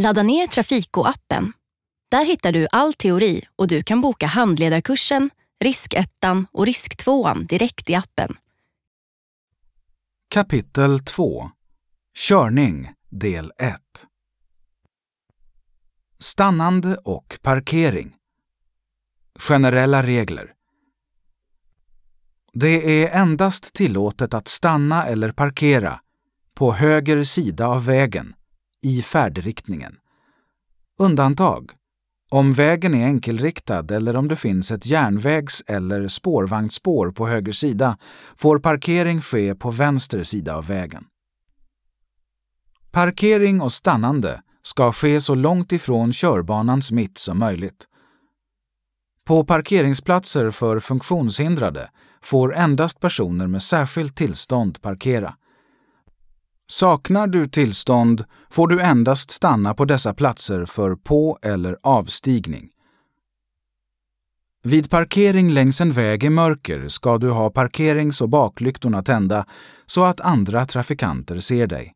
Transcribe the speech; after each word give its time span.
Ladda 0.00 0.22
ner 0.22 0.46
Trafiko-appen. 0.46 1.52
Där 2.10 2.24
hittar 2.24 2.52
du 2.52 2.66
all 2.72 2.92
teori 2.92 3.42
och 3.56 3.68
du 3.68 3.82
kan 3.82 4.00
boka 4.00 4.26
handledarkursen, 4.26 5.30
riskettan 5.60 6.46
och 6.52 6.66
risktvåan 6.66 7.46
direkt 7.46 7.90
i 7.90 7.94
appen. 7.94 8.36
Kapitel 10.28 11.00
2 11.00 11.50
Körning 12.18 12.92
del 13.10 13.52
1 13.58 13.76
Stannande 16.18 16.96
och 16.96 17.38
parkering. 17.42 18.16
Generella 19.38 20.02
regler. 20.02 20.52
Det 22.52 23.04
är 23.04 23.20
endast 23.20 23.72
tillåtet 23.72 24.34
att 24.34 24.48
stanna 24.48 25.06
eller 25.06 25.32
parkera 25.32 26.00
på 26.54 26.72
höger 26.72 27.24
sida 27.24 27.66
av 27.66 27.84
vägen 27.84 28.34
i 28.82 29.02
färdriktningen. 29.02 29.96
Undantag 30.98 31.70
om 32.32 32.52
vägen 32.52 32.94
är 32.94 33.04
enkelriktad 33.04 33.90
eller 33.90 34.16
om 34.16 34.28
det 34.28 34.36
finns 34.36 34.70
ett 34.70 34.86
järnvägs 34.86 35.62
eller 35.66 36.08
spårvagnsspår 36.08 37.10
på 37.10 37.26
höger 37.26 37.52
sida 37.52 37.98
får 38.36 38.58
parkering 38.58 39.20
ske 39.20 39.54
på 39.54 39.70
vänster 39.70 40.22
sida 40.22 40.56
av 40.56 40.66
vägen. 40.66 41.04
Parkering 42.90 43.60
och 43.60 43.72
stannande 43.72 44.42
ska 44.62 44.92
ske 44.92 45.20
så 45.20 45.34
långt 45.34 45.72
ifrån 45.72 46.12
körbanans 46.12 46.92
mitt 46.92 47.18
som 47.18 47.38
möjligt. 47.38 47.86
På 49.24 49.44
parkeringsplatser 49.44 50.50
för 50.50 50.80
funktionshindrade 50.80 51.90
får 52.22 52.54
endast 52.54 53.00
personer 53.00 53.46
med 53.46 53.62
särskilt 53.62 54.16
tillstånd 54.16 54.82
parkera. 54.82 55.34
Saknar 56.70 57.26
du 57.26 57.48
tillstånd 57.48 58.24
får 58.50 58.68
du 58.68 58.80
endast 58.80 59.30
stanna 59.30 59.74
på 59.74 59.84
dessa 59.84 60.14
platser 60.14 60.66
för 60.66 60.96
på 60.96 61.38
eller 61.42 61.76
avstigning. 61.82 62.68
Vid 64.62 64.90
parkering 64.90 65.50
längs 65.50 65.80
en 65.80 65.92
väg 65.92 66.24
i 66.24 66.30
mörker 66.30 66.88
ska 66.88 67.18
du 67.18 67.30
ha 67.30 67.50
parkerings 67.50 68.20
och 68.20 68.28
baklyktorna 68.28 69.02
tända 69.02 69.46
så 69.86 70.04
att 70.04 70.20
andra 70.20 70.66
trafikanter 70.66 71.38
ser 71.38 71.66
dig. 71.66 71.94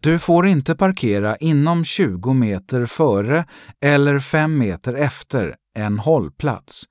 Du 0.00 0.18
får 0.18 0.46
inte 0.46 0.76
parkera 0.76 1.36
inom 1.36 1.84
20 1.84 2.32
meter 2.32 2.86
före 2.86 3.44
eller 3.80 4.18
5 4.18 4.58
meter 4.58 4.94
efter 4.94 5.56
en 5.74 5.98
hållplats 5.98 6.84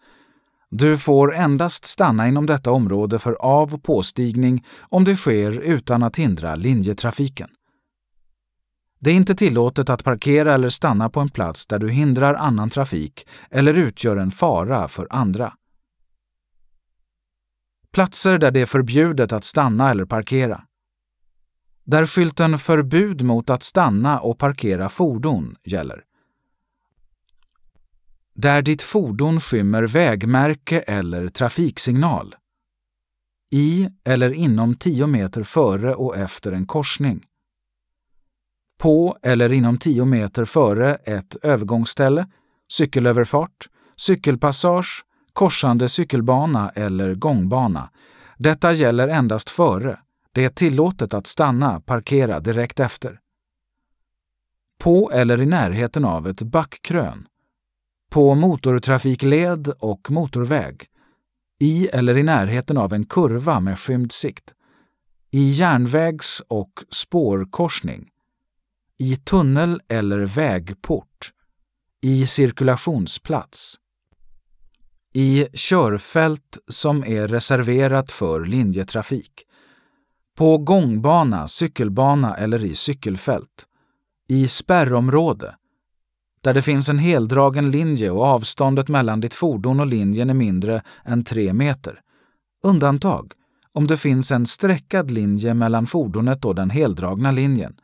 du 0.71 0.97
får 0.97 1.35
endast 1.35 1.85
stanna 1.85 2.27
inom 2.27 2.45
detta 2.45 2.71
område 2.71 3.19
för 3.19 3.33
av 3.33 3.73
och 3.73 3.83
påstigning 3.83 4.65
om 4.79 5.03
det 5.03 5.15
sker 5.15 5.51
utan 5.51 6.03
att 6.03 6.15
hindra 6.15 6.55
linjetrafiken. 6.55 7.49
Det 8.99 9.09
är 9.09 9.15
inte 9.15 9.35
tillåtet 9.35 9.89
att 9.89 10.03
parkera 10.03 10.53
eller 10.53 10.69
stanna 10.69 11.09
på 11.09 11.19
en 11.19 11.29
plats 11.29 11.67
där 11.67 11.79
du 11.79 11.89
hindrar 11.89 12.33
annan 12.33 12.69
trafik 12.69 13.27
eller 13.49 13.73
utgör 13.73 14.17
en 14.17 14.31
fara 14.31 14.87
för 14.87 15.07
andra. 15.09 15.53
Platser 17.91 18.37
där 18.37 18.51
det 18.51 18.61
är 18.61 18.65
förbjudet 18.65 19.31
att 19.31 19.43
stanna 19.43 19.91
eller 19.91 20.05
parkera. 20.05 20.63
Där 21.83 22.05
skylten 22.05 22.59
Förbud 22.59 23.21
mot 23.21 23.49
att 23.49 23.63
stanna 23.63 24.19
och 24.19 24.37
parkera 24.37 24.89
fordon 24.89 25.55
gäller 25.63 26.03
där 28.41 28.61
ditt 28.61 28.81
fordon 28.81 29.41
skymmer 29.41 29.83
vägmärke 29.83 30.79
eller 30.79 31.27
trafiksignal. 31.27 32.35
I 33.51 33.89
eller 34.03 34.33
inom 34.33 34.75
10 34.75 35.07
meter 35.07 35.43
före 35.43 35.95
och 35.95 36.17
efter 36.17 36.51
en 36.51 36.65
korsning. 36.65 37.23
På 38.77 39.17
eller 39.21 39.51
inom 39.51 39.77
10 39.77 40.05
meter 40.05 40.45
före 40.45 40.95
ett 40.95 41.35
övergångsställe, 41.35 42.27
cykelöverfart, 42.71 43.69
cykelpassage, 43.95 45.05
korsande 45.33 45.89
cykelbana 45.89 46.69
eller 46.69 47.15
gångbana. 47.15 47.89
Detta 48.37 48.73
gäller 48.73 49.07
endast 49.07 49.49
före. 49.49 49.99
Det 50.31 50.43
är 50.43 50.49
tillåtet 50.49 51.13
att 51.13 51.27
stanna, 51.27 51.81
parkera 51.81 52.39
direkt 52.39 52.79
efter. 52.79 53.19
På 54.79 55.11
eller 55.11 55.41
i 55.41 55.45
närheten 55.45 56.05
av 56.05 56.27
ett 56.27 56.41
backkrön 56.41 57.28
på 58.09 58.35
motortrafikled 58.35 59.67
och 59.67 60.11
motorväg, 60.11 60.85
i 61.59 61.87
eller 61.87 62.17
i 62.17 62.23
närheten 62.23 62.77
av 62.77 62.93
en 62.93 63.05
kurva 63.05 63.59
med 63.59 63.79
skymd 63.79 64.11
sikt, 64.11 64.53
i 65.31 65.49
järnvägs 65.49 66.43
och 66.47 66.83
spårkorsning, 66.91 68.09
i 68.97 69.15
tunnel 69.15 69.81
eller 69.87 70.19
vägport, 70.19 71.31
i 72.01 72.27
cirkulationsplats, 72.27 73.75
i 75.13 75.47
körfält 75.53 76.57
som 76.67 77.03
är 77.03 77.27
reserverat 77.27 78.11
för 78.11 78.45
linjetrafik, 78.45 79.45
på 80.35 80.57
gångbana, 80.57 81.47
cykelbana 81.47 82.37
eller 82.37 82.65
i 82.65 82.75
cykelfält, 82.75 83.65
i 84.27 84.47
spärrområde, 84.47 85.55
där 86.41 86.53
det 86.53 86.61
finns 86.61 86.89
en 86.89 86.97
heldragen 86.97 87.71
linje 87.71 88.11
och 88.11 88.23
avståndet 88.23 88.87
mellan 88.87 89.19
ditt 89.19 89.35
fordon 89.35 89.79
och 89.79 89.87
linjen 89.87 90.29
är 90.29 90.33
mindre 90.33 90.81
än 91.05 91.23
3 91.23 91.53
meter. 91.53 92.01
Undantag 92.63 93.33
om 93.73 93.87
det 93.87 93.97
finns 93.97 94.31
en 94.31 94.45
streckad 94.45 95.11
linje 95.11 95.53
mellan 95.53 95.87
fordonet 95.87 96.45
och 96.45 96.55
den 96.55 96.69
heldragna 96.69 97.31
linjen. 97.31 97.75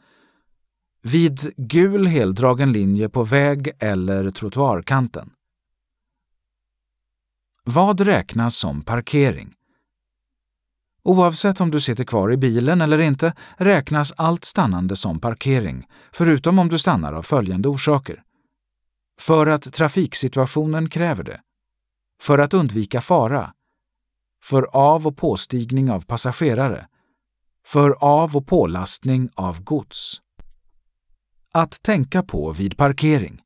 Vid 1.02 1.54
gul 1.58 2.08
heldragen 2.08 2.72
linje 2.72 3.10
på 3.10 3.24
väg 3.24 3.72
eller 3.80 4.32
trottoarkanten. 4.32 5.30
Vad 7.64 8.02
räknas 8.02 8.56
som 8.56 8.82
parkering? 8.82 9.54
Oavsett 11.04 11.62
om 11.62 11.72
du 11.72 11.80
sitter 11.80 12.04
kvar 12.04 12.32
i 12.32 12.38
bilen 12.38 12.82
eller 12.82 13.02
inte 13.02 13.34
räknas 13.58 14.14
allt 14.18 14.46
stannande 14.46 14.96
som 14.96 15.20
parkering, 15.20 15.88
förutom 16.12 16.60
om 16.60 16.70
du 16.70 16.78
stannar 16.78 17.14
av 17.14 17.24
följande 17.24 17.70
orsaker. 17.70 18.24
För 19.20 19.48
att 19.48 19.74
trafiksituationen 19.74 20.90
kräver 20.90 21.24
det. 21.24 21.42
För 22.22 22.38
att 22.38 22.54
undvika 22.54 23.02
fara. 23.02 23.54
För 24.44 24.64
av 24.64 25.08
och 25.08 25.18
påstigning 25.18 25.92
av 25.92 26.06
passagerare. 26.06 26.88
För 27.66 27.92
av 28.04 28.38
och 28.38 28.48
pålastning 28.48 29.30
av 29.36 29.64
gods. 29.64 30.22
Att 31.52 31.82
tänka 31.84 32.24
på 32.24 32.52
vid 32.52 32.78
parkering. 32.78 33.42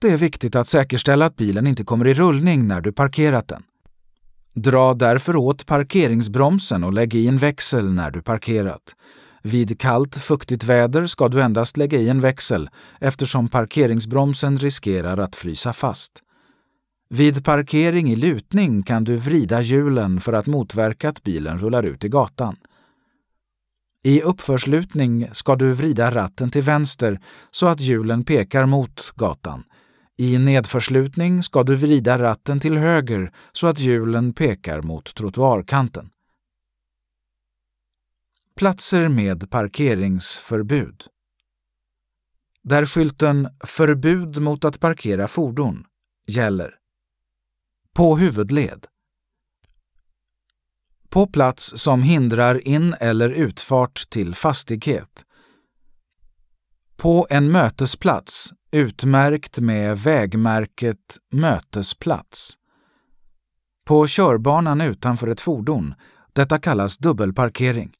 Det 0.00 0.10
är 0.10 0.16
viktigt 0.16 0.56
att 0.56 0.68
säkerställa 0.68 1.26
att 1.26 1.36
bilen 1.36 1.66
inte 1.66 1.84
kommer 1.84 2.06
i 2.06 2.14
rullning 2.14 2.68
när 2.68 2.80
du 2.80 2.92
parkerat 2.92 3.48
den. 3.48 3.62
Dra 4.54 4.94
därför 4.94 5.36
åt 5.36 5.66
parkeringsbromsen 5.66 6.84
och 6.84 6.92
lägg 6.92 7.14
i 7.14 7.28
en 7.28 7.38
växel 7.38 7.92
när 7.92 8.10
du 8.10 8.22
parkerat. 8.22 8.96
Vid 9.48 9.80
kallt, 9.80 10.16
fuktigt 10.16 10.64
väder 10.64 11.06
ska 11.06 11.28
du 11.28 11.42
endast 11.42 11.76
lägga 11.76 11.98
i 11.98 12.08
en 12.08 12.20
växel 12.20 12.70
eftersom 13.00 13.48
parkeringsbromsen 13.48 14.56
riskerar 14.56 15.18
att 15.18 15.36
frysa 15.36 15.72
fast. 15.72 16.12
Vid 17.10 17.44
parkering 17.44 18.10
i 18.10 18.16
lutning 18.16 18.82
kan 18.82 19.04
du 19.04 19.16
vrida 19.16 19.60
hjulen 19.60 20.20
för 20.20 20.32
att 20.32 20.46
motverka 20.46 21.08
att 21.08 21.22
bilen 21.22 21.58
rullar 21.58 21.82
ut 21.82 22.04
i 22.04 22.08
gatan. 22.08 22.56
I 24.04 24.22
uppförslutning 24.22 25.28
ska 25.32 25.56
du 25.56 25.72
vrida 25.72 26.10
ratten 26.14 26.50
till 26.50 26.62
vänster 26.62 27.20
så 27.50 27.66
att 27.66 27.80
hjulen 27.80 28.24
pekar 28.24 28.66
mot 28.66 29.12
gatan. 29.16 29.64
I 30.18 30.38
nedförslutning 30.38 31.42
ska 31.42 31.62
du 31.62 31.76
vrida 31.76 32.18
ratten 32.18 32.60
till 32.60 32.78
höger 32.78 33.32
så 33.52 33.66
att 33.66 33.78
hjulen 33.78 34.32
pekar 34.32 34.82
mot 34.82 35.14
trottoarkanten. 35.14 36.10
Platser 38.58 39.08
med 39.08 39.50
parkeringsförbud. 39.50 41.02
Där 42.62 42.86
skylten 42.86 43.48
Förbud 43.64 44.42
mot 44.42 44.64
att 44.64 44.80
parkera 44.80 45.28
fordon 45.28 45.84
gäller. 46.26 46.74
På 47.92 48.16
huvudled. 48.16 48.86
På 51.08 51.26
plats 51.26 51.72
som 51.76 52.02
hindrar 52.02 52.68
in 52.68 52.94
eller 53.00 53.28
utfart 53.28 54.10
till 54.10 54.34
fastighet. 54.34 55.24
På 56.96 57.26
en 57.30 57.50
mötesplats 57.50 58.52
utmärkt 58.70 59.58
med 59.58 59.98
vägmärket 59.98 61.18
Mötesplats. 61.32 62.58
På 63.84 64.06
körbanan 64.06 64.80
utanför 64.80 65.28
ett 65.28 65.40
fordon. 65.40 65.94
Detta 66.32 66.58
kallas 66.58 66.98
dubbelparkering 66.98 67.97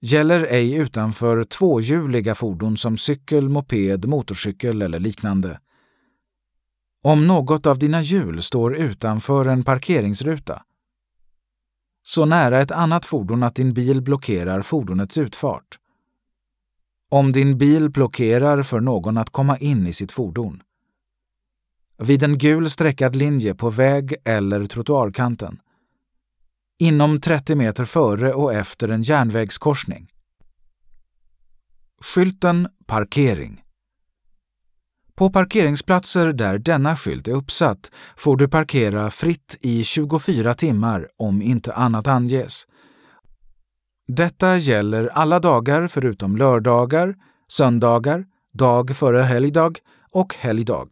gäller 0.00 0.46
ej 0.50 0.74
utanför 0.74 1.44
tvåhjuliga 1.44 2.34
fordon 2.34 2.76
som 2.76 2.96
cykel, 2.96 3.48
moped, 3.48 4.04
motorcykel 4.04 4.82
eller 4.82 4.98
liknande. 4.98 5.60
Om 7.02 7.26
något 7.26 7.66
av 7.66 7.78
dina 7.78 8.02
hjul 8.02 8.42
står 8.42 8.76
utanför 8.76 9.46
en 9.46 9.64
parkeringsruta, 9.64 10.62
så 12.02 12.24
nära 12.24 12.60
ett 12.60 12.70
annat 12.70 13.06
fordon 13.06 13.42
att 13.42 13.54
din 13.54 13.74
bil 13.74 14.02
blockerar 14.02 14.62
fordonets 14.62 15.18
utfart. 15.18 15.78
Om 17.08 17.32
din 17.32 17.58
bil 17.58 17.90
blockerar 17.90 18.62
för 18.62 18.80
någon 18.80 19.16
att 19.16 19.30
komma 19.30 19.58
in 19.58 19.86
i 19.86 19.92
sitt 19.92 20.12
fordon. 20.12 20.62
Vid 21.98 22.22
en 22.22 22.38
gul 22.38 22.70
streckad 22.70 23.16
linje 23.16 23.54
på 23.54 23.70
väg 23.70 24.14
eller 24.24 24.66
trottoarkanten. 24.66 25.60
Inom 26.82 27.20
30 27.20 27.54
meter 27.54 27.84
före 27.84 28.32
och 28.32 28.54
efter 28.54 28.88
en 28.88 29.02
järnvägskorsning. 29.02 30.08
Skylten 32.00 32.68
Parkering 32.86 33.62
på 35.20 35.30
parkeringsplatser 35.30 36.32
där 36.32 36.58
denna 36.58 36.96
skylt 36.96 37.28
är 37.28 37.32
uppsatt 37.32 37.90
får 38.16 38.36
du 38.36 38.48
parkera 38.48 39.10
fritt 39.10 39.58
i 39.60 39.84
24 39.84 40.54
timmar 40.54 41.08
om 41.16 41.42
inte 41.42 41.74
annat 41.74 42.06
anges. 42.06 42.66
Detta 44.08 44.56
gäller 44.56 45.06
alla 45.06 45.40
dagar 45.40 45.88
förutom 45.88 46.36
lördagar, 46.36 47.14
söndagar, 47.48 48.24
dag 48.52 48.96
före 48.96 49.22
helgdag 49.22 49.78
och 50.10 50.34
helgdag. 50.34 50.88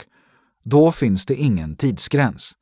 Då 0.64 0.92
finns 0.92 1.26
det 1.26 1.34
ingen 1.34 1.76
tidsgräns. 1.76 2.57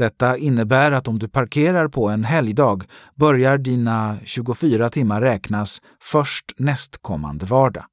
Detta 0.00 0.36
innebär 0.36 0.92
att 0.92 1.08
om 1.08 1.18
du 1.18 1.28
parkerar 1.28 1.88
på 1.88 2.08
en 2.08 2.24
helgdag 2.24 2.84
börjar 3.14 3.58
dina 3.58 4.16
24 4.24 4.88
timmar 4.88 5.20
räknas 5.20 5.82
först 6.02 6.52
nästkommande 6.56 7.46
vardag. 7.46 7.84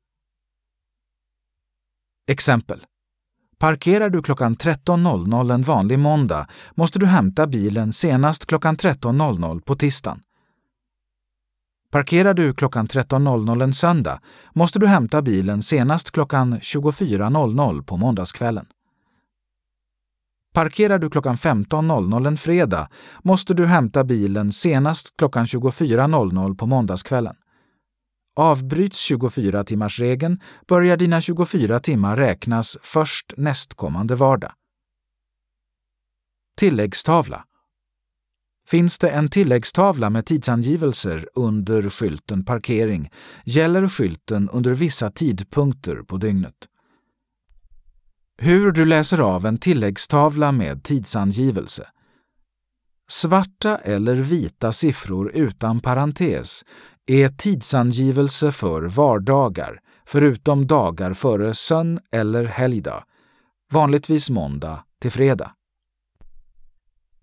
Exempel 2.27 2.85
Parkerar 3.57 4.09
du 4.09 4.21
klockan 4.21 4.55
13.00 4.55 5.53
en 5.53 5.63
vanlig 5.63 5.99
måndag 5.99 6.47
måste 6.75 6.99
du 6.99 7.05
hämta 7.05 7.47
bilen 7.47 7.93
senast 7.93 8.45
klockan 8.45 8.77
13.00 8.77 9.61
på 9.61 9.75
tisdagen. 9.75 10.21
Parkerar 11.91 12.33
du 12.33 12.53
klockan 12.53 12.87
13.00 12.87 13.63
en 13.63 13.73
söndag 13.73 14.19
måste 14.53 14.79
du 14.79 14.87
hämta 14.87 15.21
bilen 15.21 15.61
senast 15.61 16.11
klockan 16.11 16.59
24.00 16.59 17.83
på 17.83 17.97
måndagskvällen. 17.97 18.65
Parkerar 20.57 20.99
du 20.99 21.09
klockan 21.09 21.35
15.00 21.35 22.27
en 22.27 22.37
fredag 22.37 22.89
måste 23.23 23.53
du 23.53 23.65
hämta 23.65 24.03
bilen 24.03 24.51
senast 24.51 25.17
klockan 25.17 25.45
24.00 25.45 26.55
på 26.55 26.65
måndagskvällen. 26.65 27.35
Avbryts 28.35 29.11
24-timmarsregeln 29.11 30.41
börjar 30.67 30.97
dina 30.97 31.21
24 31.21 31.79
timmar 31.79 32.17
räknas 32.17 32.77
först 32.81 33.33
nästkommande 33.37 34.15
vardag. 34.15 34.51
Tilläggstavla 36.57 37.45
Finns 38.67 38.99
det 38.99 39.09
en 39.09 39.29
tilläggstavla 39.29 40.09
med 40.09 40.25
tidsangivelser 40.25 41.29
under 41.35 41.89
skylten 41.89 42.45
Parkering 42.45 43.09
gäller 43.45 43.87
skylten 43.87 44.49
under 44.49 44.73
vissa 44.73 45.11
tidpunkter 45.11 45.95
på 45.95 46.17
dygnet. 46.17 46.55
Hur 48.39 48.71
du 48.71 48.85
läser 48.85 49.19
av 49.19 49.45
en 49.45 49.57
tilläggstavla 49.57 50.51
med 50.51 50.83
tidsangivelse. 50.83 51.87
Svarta 53.09 53.77
eller 53.77 54.15
vita 54.15 54.71
siffror 54.71 55.31
utan 55.33 55.79
parentes 55.79 56.63
är 57.07 57.29
tidsangivelse 57.29 58.51
för 58.51 58.81
vardagar, 58.81 59.79
förutom 60.05 60.67
dagar 60.67 61.13
före 61.13 61.53
sön 61.53 61.99
eller 62.11 62.43
helgdag, 62.45 63.03
vanligtvis 63.71 64.29
måndag 64.29 64.83
till 65.01 65.11
fredag. 65.11 65.51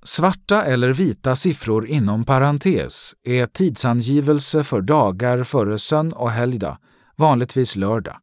Svarta 0.04 0.62
eller 0.62 0.92
vita 0.92 1.36
siffror 1.36 1.86
inom 1.86 2.24
parentes 2.24 3.14
är 3.22 3.46
tidsangivelse 3.46 4.64
för 4.64 4.80
dagar 4.80 5.44
före 5.44 5.78
sön 5.78 6.12
och 6.12 6.30
helgdag, 6.30 6.78
vanligtvis 7.16 7.76
lördag. 7.76 8.16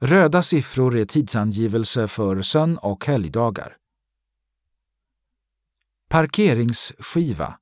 Röda 0.00 0.42
siffror 0.42 0.96
är 0.96 1.04
tidsangivelse 1.04 2.08
för 2.08 2.42
sön 2.42 2.78
och 2.78 3.06
helgdagar. 3.06 3.76
Parkeringsskiva 6.08 7.58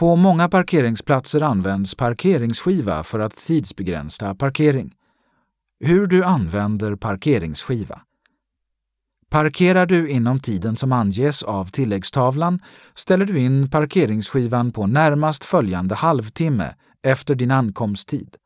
på 0.00 0.16
många 0.16 0.48
parkeringsplatser 0.48 1.40
används 1.40 1.94
parkeringsskiva 1.94 3.04
för 3.04 3.18
att 3.18 3.36
tidsbegränsa 3.36 4.34
parkering. 4.34 4.94
Hur 5.80 6.06
du 6.06 6.24
använder 6.24 6.96
parkeringsskiva. 6.96 8.00
Parkerar 9.28 9.86
du 9.86 10.10
inom 10.10 10.40
tiden 10.40 10.76
som 10.76 10.92
anges 10.92 11.42
av 11.42 11.70
tilläggstavlan 11.70 12.60
ställer 12.94 13.26
du 13.26 13.38
in 13.38 13.70
parkeringsskivan 13.70 14.72
på 14.72 14.86
närmast 14.86 15.44
följande 15.44 15.94
halvtimme 15.94 16.74
efter 17.02 17.34
din 17.34 17.50
ankomsttid. 17.50 18.36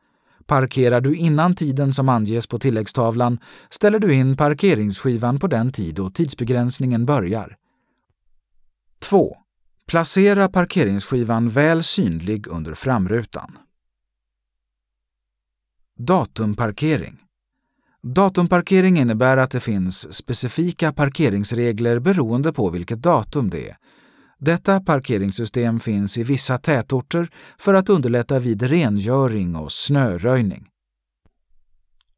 Parkerar 0.47 1.01
du 1.01 1.17
innan 1.17 1.55
tiden 1.55 1.93
som 1.95 2.09
anges 2.09 2.47
på 2.47 2.59
tilläggstavlan 2.59 3.39
ställer 3.71 3.99
du 3.99 4.15
in 4.15 4.37
parkeringsskivan 4.37 5.39
på 5.39 5.47
den 5.47 5.73
tid 5.73 5.95
då 5.95 6.11
tidsbegränsningen 6.11 7.07
börjar. 7.07 7.57
2. 8.99 9.37
Placera 9.87 10.49
parkeringsskivan 10.49 11.49
väl 11.49 11.83
synlig 11.83 12.47
under 12.47 12.75
framrutan. 12.75 13.59
Datumparkering 15.99 17.19
Datumparkering 18.03 18.99
innebär 18.99 19.37
att 19.37 19.51
det 19.51 19.61
finns 19.61 20.15
specifika 20.15 20.93
parkeringsregler 20.93 21.99
beroende 21.99 22.53
på 22.53 22.71
vilket 22.71 23.03
datum 23.03 23.51
det 23.51 23.69
är. 23.69 23.77
Detta 24.45 24.81
parkeringssystem 24.81 25.81
finns 25.81 26.19
i 26.19 26.23
vissa 26.23 26.59
tätorter 26.59 27.29
för 27.59 27.75
att 27.75 27.89
underlätta 27.89 28.39
vid 28.39 28.63
rengöring 28.63 29.57
och 29.57 29.73
snöröjning. 29.73 30.69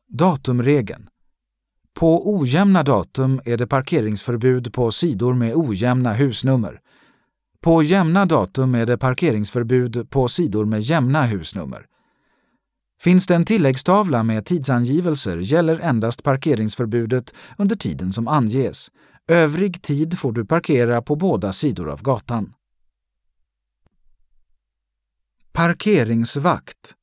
Datumregeln 0.09 1.09
På 1.95 2.39
ojämna 2.39 2.83
datum 2.83 3.41
är 3.45 3.57
det 3.57 3.67
parkeringsförbud 3.67 4.73
på 4.73 4.91
sidor 4.91 5.35
med 5.35 5.55
ojämna 5.55 6.13
husnummer. 6.13 6.81
På 7.61 7.83
jämna 7.83 8.27
datum 8.27 8.75
är 8.75 8.87
det 8.87 8.99
parkeringsförbud 8.99 10.11
på 10.11 10.29
sidor 10.29 10.65
med 10.65 10.81
jämna 10.81 11.23
husnummer. 11.23 11.87
Finns 13.01 13.27
det 13.27 13.35
en 13.35 13.45
tilläggstavla 13.45 14.23
med 14.23 14.47
tidsangivelser 14.47 15.37
gäller 15.37 15.79
endast 15.79 16.23
parkeringsförbudet 16.23 17.35
under 17.59 17.77
tiden 17.77 18.13
som 18.13 18.29
anges. 18.29 18.91
Övrig 19.29 19.83
tid 19.83 20.19
får 20.19 20.33
du 20.33 20.45
parkera 20.47 21.03
på 21.03 21.17
båda 21.17 21.53
sidor 21.53 21.91
av 21.91 22.03
gatan. 22.03 22.53
Parkeringsvakt 25.53 26.95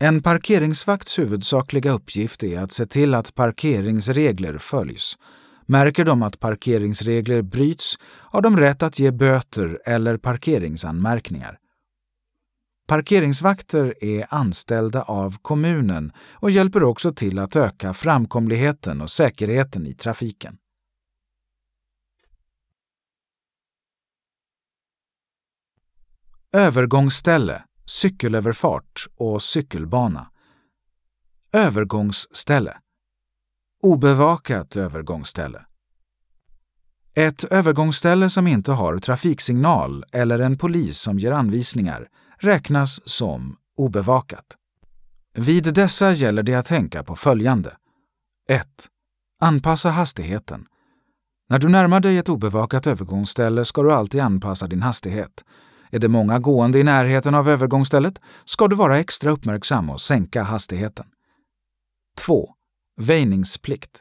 En 0.00 0.22
parkeringsvakts 0.22 1.18
huvudsakliga 1.18 1.92
uppgift 1.92 2.42
är 2.42 2.58
att 2.58 2.72
se 2.72 2.86
till 2.86 3.14
att 3.14 3.34
parkeringsregler 3.34 4.58
följs. 4.58 5.18
Märker 5.66 6.04
de 6.04 6.22
att 6.22 6.40
parkeringsregler 6.40 7.42
bryts 7.42 7.98
har 8.04 8.42
de 8.42 8.56
rätt 8.56 8.82
att 8.82 8.98
ge 8.98 9.10
böter 9.10 9.80
eller 9.84 10.16
parkeringsanmärkningar. 10.16 11.58
Parkeringsvakter 12.86 14.04
är 14.04 14.26
anställda 14.30 15.02
av 15.02 15.36
kommunen 15.42 16.12
och 16.32 16.50
hjälper 16.50 16.82
också 16.82 17.12
till 17.12 17.38
att 17.38 17.56
öka 17.56 17.94
framkomligheten 17.94 19.00
och 19.00 19.10
säkerheten 19.10 19.86
i 19.86 19.92
trafiken. 19.92 20.58
Övergångsställe, 26.52 27.64
cykelöverfart 27.86 29.06
och 29.16 29.42
cykelbana. 29.42 30.30
Övergångsställe 31.52 32.78
Obevakat 33.82 34.76
övergångsställe. 34.76 35.64
Ett 37.14 37.44
övergångsställe 37.44 38.30
som 38.30 38.46
inte 38.46 38.72
har 38.72 38.98
trafiksignal 38.98 40.04
eller 40.12 40.38
en 40.38 40.58
polis 40.58 40.98
som 40.98 41.18
ger 41.18 41.32
anvisningar 41.32 42.08
räknas 42.38 43.08
som 43.08 43.56
obevakat. 43.76 44.56
Vid 45.34 45.74
dessa 45.74 46.12
gäller 46.12 46.42
det 46.42 46.54
att 46.54 46.66
tänka 46.66 47.04
på 47.04 47.16
följande. 47.16 47.76
1. 48.48 48.66
Anpassa 49.40 49.90
hastigheten. 49.90 50.66
När 51.48 51.58
du 51.58 51.68
närmar 51.68 52.00
dig 52.00 52.18
ett 52.18 52.28
obevakat 52.28 52.86
övergångsställe 52.86 53.64
ska 53.64 53.82
du 53.82 53.92
alltid 53.92 54.20
anpassa 54.20 54.66
din 54.66 54.82
hastighet. 54.82 55.44
Är 55.90 55.98
det 55.98 56.08
många 56.08 56.38
gående 56.38 56.78
i 56.78 56.84
närheten 56.84 57.34
av 57.34 57.48
övergångsstället 57.48 58.20
ska 58.44 58.68
du 58.68 58.76
vara 58.76 58.98
extra 58.98 59.30
uppmärksam 59.30 59.90
och 59.90 60.00
sänka 60.00 60.42
hastigheten. 60.42 61.06
2. 62.18 62.54
Väjningsplikt. 63.00 64.00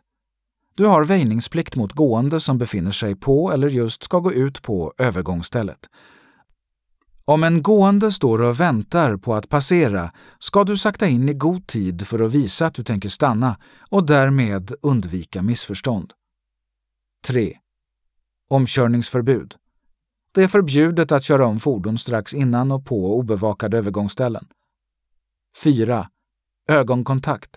Du 0.75 0.85
har 0.85 1.03
väjningsplikt 1.03 1.75
mot 1.75 1.93
gående 1.93 2.39
som 2.39 2.57
befinner 2.57 2.91
sig 2.91 3.15
på 3.15 3.51
eller 3.51 3.69
just 3.69 4.03
ska 4.03 4.19
gå 4.19 4.33
ut 4.33 4.61
på 4.61 4.93
övergångsstället. 4.97 5.79
Om 7.25 7.43
en 7.43 7.61
gående 7.61 8.11
står 8.11 8.41
och 8.41 8.59
väntar 8.59 9.17
på 9.17 9.35
att 9.35 9.49
passera 9.49 10.11
ska 10.39 10.63
du 10.63 10.77
sakta 10.77 11.07
in 11.07 11.29
i 11.29 11.33
god 11.33 11.67
tid 11.67 12.07
för 12.07 12.19
att 12.19 12.31
visa 12.31 12.65
att 12.65 12.73
du 12.73 12.83
tänker 12.83 13.09
stanna 13.09 13.57
och 13.89 14.05
därmed 14.05 14.75
undvika 14.81 15.41
missförstånd. 15.41 16.13
3. 17.27 17.57
Omkörningsförbud. 18.49 19.55
Det 20.37 20.43
är 20.43 20.47
förbjudet 20.47 21.11
att 21.11 21.23
köra 21.23 21.45
om 21.45 21.59
fordon 21.59 21.97
strax 21.97 22.33
innan 22.33 22.71
och 22.71 22.85
på 22.85 23.17
obevakade 23.19 23.77
övergångsställen. 23.77 24.47
4. 25.63 26.09
Ögonkontakt. 26.69 27.49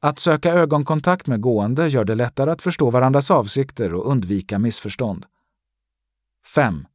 Att 0.00 0.18
söka 0.18 0.52
ögonkontakt 0.52 1.26
med 1.26 1.40
gående 1.40 1.88
gör 1.88 2.04
det 2.04 2.14
lättare 2.14 2.50
att 2.50 2.62
förstå 2.62 2.90
varandras 2.90 3.30
avsikter 3.30 3.94
och 3.94 4.10
undvika 4.10 4.58
missförstånd. 4.58 5.26
5. 6.54 6.86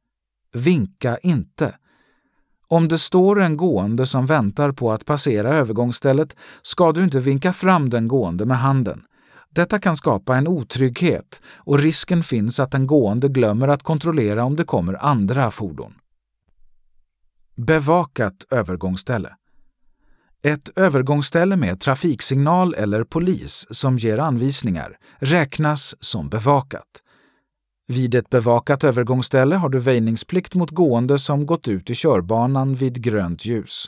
Vinka 0.52 1.18
inte. 1.18 1.78
Om 2.68 2.88
det 2.88 2.98
står 2.98 3.40
en 3.40 3.56
gående 3.56 4.06
som 4.06 4.26
väntar 4.26 4.72
på 4.72 4.92
att 4.92 5.04
passera 5.04 5.54
övergångsstället 5.54 6.36
ska 6.62 6.92
du 6.92 7.04
inte 7.04 7.20
vinka 7.20 7.52
fram 7.52 7.90
den 7.90 8.08
gående 8.08 8.44
med 8.46 8.58
handen. 8.58 9.04
Detta 9.56 9.78
kan 9.78 9.96
skapa 9.96 10.36
en 10.36 10.48
otrygghet 10.48 11.42
och 11.54 11.78
risken 11.78 12.22
finns 12.22 12.60
att 12.60 12.70
den 12.70 12.86
gående 12.86 13.28
glömmer 13.28 13.68
att 13.68 13.82
kontrollera 13.82 14.44
om 14.44 14.56
det 14.56 14.64
kommer 14.64 15.04
andra 15.04 15.50
fordon. 15.50 15.94
Bevakat 17.56 18.44
övergångsställe 18.50 19.36
Ett 20.42 20.78
övergångsställe 20.78 21.56
med 21.56 21.80
trafiksignal 21.80 22.74
eller 22.74 23.04
polis 23.04 23.66
som 23.70 23.98
ger 23.98 24.18
anvisningar 24.18 24.98
räknas 25.18 25.94
som 26.00 26.28
bevakat. 26.28 27.02
Vid 27.88 28.14
ett 28.14 28.30
bevakat 28.30 28.84
övergångsställe 28.84 29.56
har 29.56 29.68
du 29.68 29.78
väjningsplikt 29.78 30.54
mot 30.54 30.70
gående 30.70 31.18
som 31.18 31.46
gått 31.46 31.68
ut 31.68 31.90
i 31.90 31.94
körbanan 31.94 32.74
vid 32.74 33.02
grönt 33.02 33.44
ljus. 33.44 33.86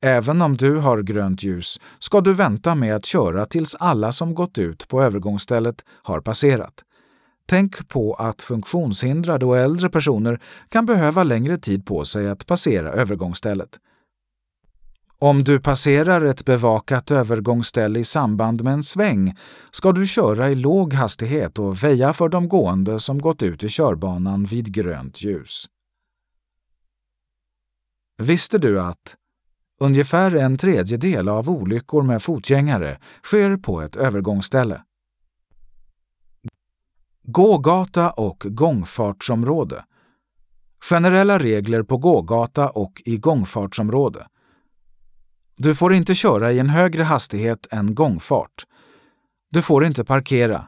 Även 0.00 0.42
om 0.42 0.56
du 0.56 0.76
har 0.76 1.02
grönt 1.02 1.42
ljus 1.42 1.80
ska 1.98 2.20
du 2.20 2.34
vänta 2.34 2.74
med 2.74 2.96
att 2.96 3.06
köra 3.06 3.46
tills 3.46 3.74
alla 3.74 4.12
som 4.12 4.34
gått 4.34 4.58
ut 4.58 4.88
på 4.88 5.02
övergångsstället 5.02 5.84
har 6.02 6.20
passerat. 6.20 6.84
Tänk 7.46 7.88
på 7.88 8.14
att 8.14 8.42
funktionshindrade 8.42 9.46
och 9.46 9.58
äldre 9.58 9.90
personer 9.90 10.40
kan 10.68 10.86
behöva 10.86 11.22
längre 11.22 11.56
tid 11.56 11.86
på 11.86 12.04
sig 12.04 12.28
att 12.28 12.46
passera 12.46 12.92
övergångsstället. 12.92 13.78
Om 15.20 15.44
du 15.44 15.60
passerar 15.60 16.24
ett 16.24 16.44
bevakat 16.44 17.10
övergångsställe 17.10 17.98
i 17.98 18.04
samband 18.04 18.64
med 18.64 18.72
en 18.72 18.82
sväng 18.82 19.36
ska 19.70 19.92
du 19.92 20.06
köra 20.06 20.50
i 20.50 20.54
låg 20.54 20.92
hastighet 20.92 21.58
och 21.58 21.84
väja 21.84 22.12
för 22.12 22.28
de 22.28 22.48
gående 22.48 23.00
som 23.00 23.18
gått 23.18 23.42
ut 23.42 23.64
i 23.64 23.68
körbanan 23.68 24.44
vid 24.44 24.74
grönt 24.74 25.22
ljus. 25.22 25.66
Visste 28.22 28.58
du 28.58 28.80
att 28.80 29.17
ungefär 29.78 30.36
en 30.36 30.58
tredjedel 30.58 31.28
av 31.28 31.50
olyckor 31.50 32.02
med 32.02 32.22
fotgängare 32.22 32.98
sker 33.22 33.56
på 33.56 33.82
ett 33.82 33.96
övergångsställe? 33.96 34.82
Gågata 37.22 38.10
och 38.10 38.46
gångfartsområde 38.48 39.84
Generella 40.90 41.38
regler 41.38 41.82
på 41.82 41.96
gågata 41.96 42.70
och 42.70 43.02
i 43.04 43.16
gångfartsområde 43.16 44.26
du 45.60 45.74
får 45.74 45.94
inte 45.94 46.14
köra 46.14 46.52
i 46.52 46.58
en 46.58 46.68
högre 46.68 47.02
hastighet 47.02 47.66
än 47.70 47.94
gångfart. 47.94 48.66
Du 49.50 49.62
får 49.62 49.84
inte 49.84 50.04
parkera. 50.04 50.66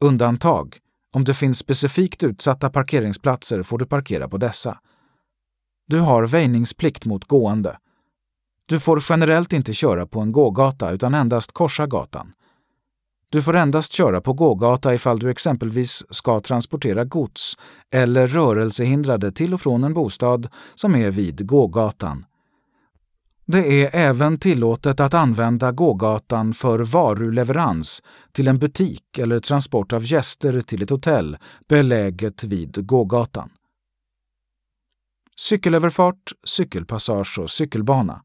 Undantag. 0.00 0.78
Om 1.12 1.24
det 1.24 1.34
finns 1.34 1.58
specifikt 1.58 2.22
utsatta 2.22 2.70
parkeringsplatser 2.70 3.62
får 3.62 3.78
du 3.78 3.86
parkera 3.86 4.28
på 4.28 4.36
dessa. 4.36 4.78
Du 5.86 6.00
har 6.00 6.26
väjningsplikt 6.26 7.04
mot 7.04 7.24
gående. 7.24 7.78
Du 8.72 8.80
får 8.80 9.02
generellt 9.08 9.52
inte 9.52 9.72
köra 9.72 10.06
på 10.06 10.20
en 10.20 10.32
gågata 10.32 10.90
utan 10.90 11.14
endast 11.14 11.52
korsa 11.52 11.86
gatan. 11.86 12.32
Du 13.28 13.42
får 13.42 13.56
endast 13.56 13.92
köra 13.92 14.20
på 14.20 14.32
gågata 14.32 14.94
ifall 14.94 15.18
du 15.18 15.30
exempelvis 15.30 16.04
ska 16.10 16.40
transportera 16.40 17.04
gods 17.04 17.58
eller 17.90 18.26
rörelsehindrade 18.26 19.32
till 19.32 19.54
och 19.54 19.60
från 19.60 19.84
en 19.84 19.94
bostad 19.94 20.48
som 20.74 20.94
är 20.94 21.10
vid 21.10 21.46
gågatan 21.46 22.24
det 23.46 23.82
är 23.82 23.90
även 23.92 24.38
tillåtet 24.38 25.00
att 25.00 25.14
använda 25.14 25.72
gågatan 25.72 26.54
för 26.54 26.78
varuleverans 26.78 28.02
till 28.32 28.48
en 28.48 28.58
butik 28.58 29.18
eller 29.18 29.38
transport 29.38 29.92
av 29.92 30.04
gäster 30.04 30.60
till 30.60 30.82
ett 30.82 30.90
hotell 30.90 31.36
beläget 31.68 32.44
vid 32.44 32.86
gågatan. 32.86 33.50
Cykelöverfart, 35.36 36.32
cykelpassage 36.44 37.38
och 37.38 37.50
cykelbana. 37.50 38.22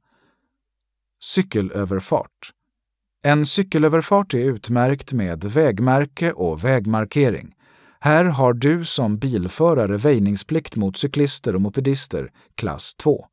Cykelöverfart. 1.24 2.52
En 3.24 3.46
cykelöverfart 3.46 4.34
är 4.34 4.40
utmärkt 4.40 5.14
med 5.14 5.44
vägmärke 5.44 6.32
och 6.32 6.64
vägmarkering. 6.64 7.54
Här 8.00 8.26
har 8.26 8.54
du 8.54 8.86
som 8.86 9.18
bilförare 9.18 9.98
väjningsplikt 9.98 10.76
mot 10.76 10.98
cyklister 10.98 11.56
och 11.56 11.62
mopedister, 11.62 12.32
klass 12.56 12.96
2. 12.96 13.26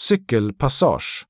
Cykelpassage. 0.00 1.26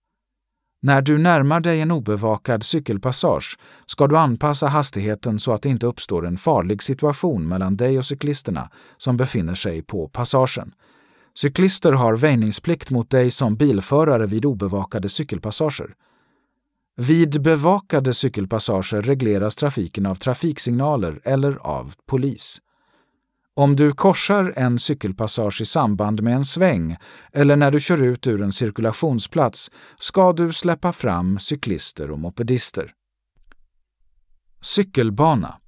När 0.83 1.03
du 1.03 1.19
närmar 1.19 1.61
dig 1.61 1.81
en 1.81 1.91
obevakad 1.91 2.63
cykelpassage 2.65 3.59
ska 3.87 4.07
du 4.07 4.19
anpassa 4.19 4.67
hastigheten 4.67 5.39
så 5.39 5.53
att 5.53 5.63
det 5.63 5.69
inte 5.69 5.87
uppstår 5.87 6.27
en 6.27 6.37
farlig 6.37 6.83
situation 6.83 7.49
mellan 7.49 7.77
dig 7.77 7.99
och 7.99 8.07
cyklisterna 8.07 8.71
som 8.97 9.17
befinner 9.17 9.55
sig 9.55 9.83
på 9.83 10.09
passagen. 10.09 10.75
Cyklister 11.35 11.93
har 11.93 12.17
väjningsplikt 12.17 12.91
mot 12.91 13.11
dig 13.11 13.31
som 13.31 13.57
bilförare 13.57 14.27
vid 14.27 14.45
obevakade 14.45 15.09
cykelpassager. 15.09 15.95
Vid 16.97 17.43
bevakade 17.43 18.13
cykelpassager 18.15 19.03
regleras 19.03 19.57
trafiken 19.57 20.07
av 20.07 20.15
trafiksignaler 20.15 21.21
eller 21.25 21.57
av 21.57 21.95
polis. 22.07 22.59
Om 23.55 23.77
du 23.77 23.93
korsar 23.93 24.53
en 24.57 24.79
cykelpassage 24.79 25.61
i 25.61 25.65
samband 25.65 26.23
med 26.23 26.35
en 26.35 26.45
sväng 26.45 26.97
eller 27.33 27.57
när 27.57 27.71
du 27.71 27.81
kör 27.81 28.03
ut 28.03 28.27
ur 28.27 28.43
en 28.43 28.53
cirkulationsplats 28.53 29.71
ska 29.99 30.33
du 30.33 30.53
släppa 30.53 30.93
fram 30.93 31.39
cyklister 31.39 32.11
och 32.11 32.19
mopedister. 32.19 32.93
Cykelbana 34.61 35.59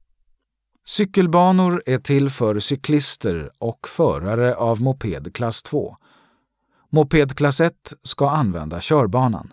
Cykelbanor 0.86 1.82
är 1.86 1.98
till 1.98 2.30
för 2.30 2.58
cyklister 2.58 3.50
och 3.58 3.88
förare 3.88 4.54
av 4.54 4.80
moped 4.80 5.34
klass 5.34 5.62
2. 5.62 5.96
Moped 6.90 7.36
klass 7.36 7.60
1 7.60 7.74
ska 8.02 8.30
använda 8.30 8.80
körbanan. 8.80 9.52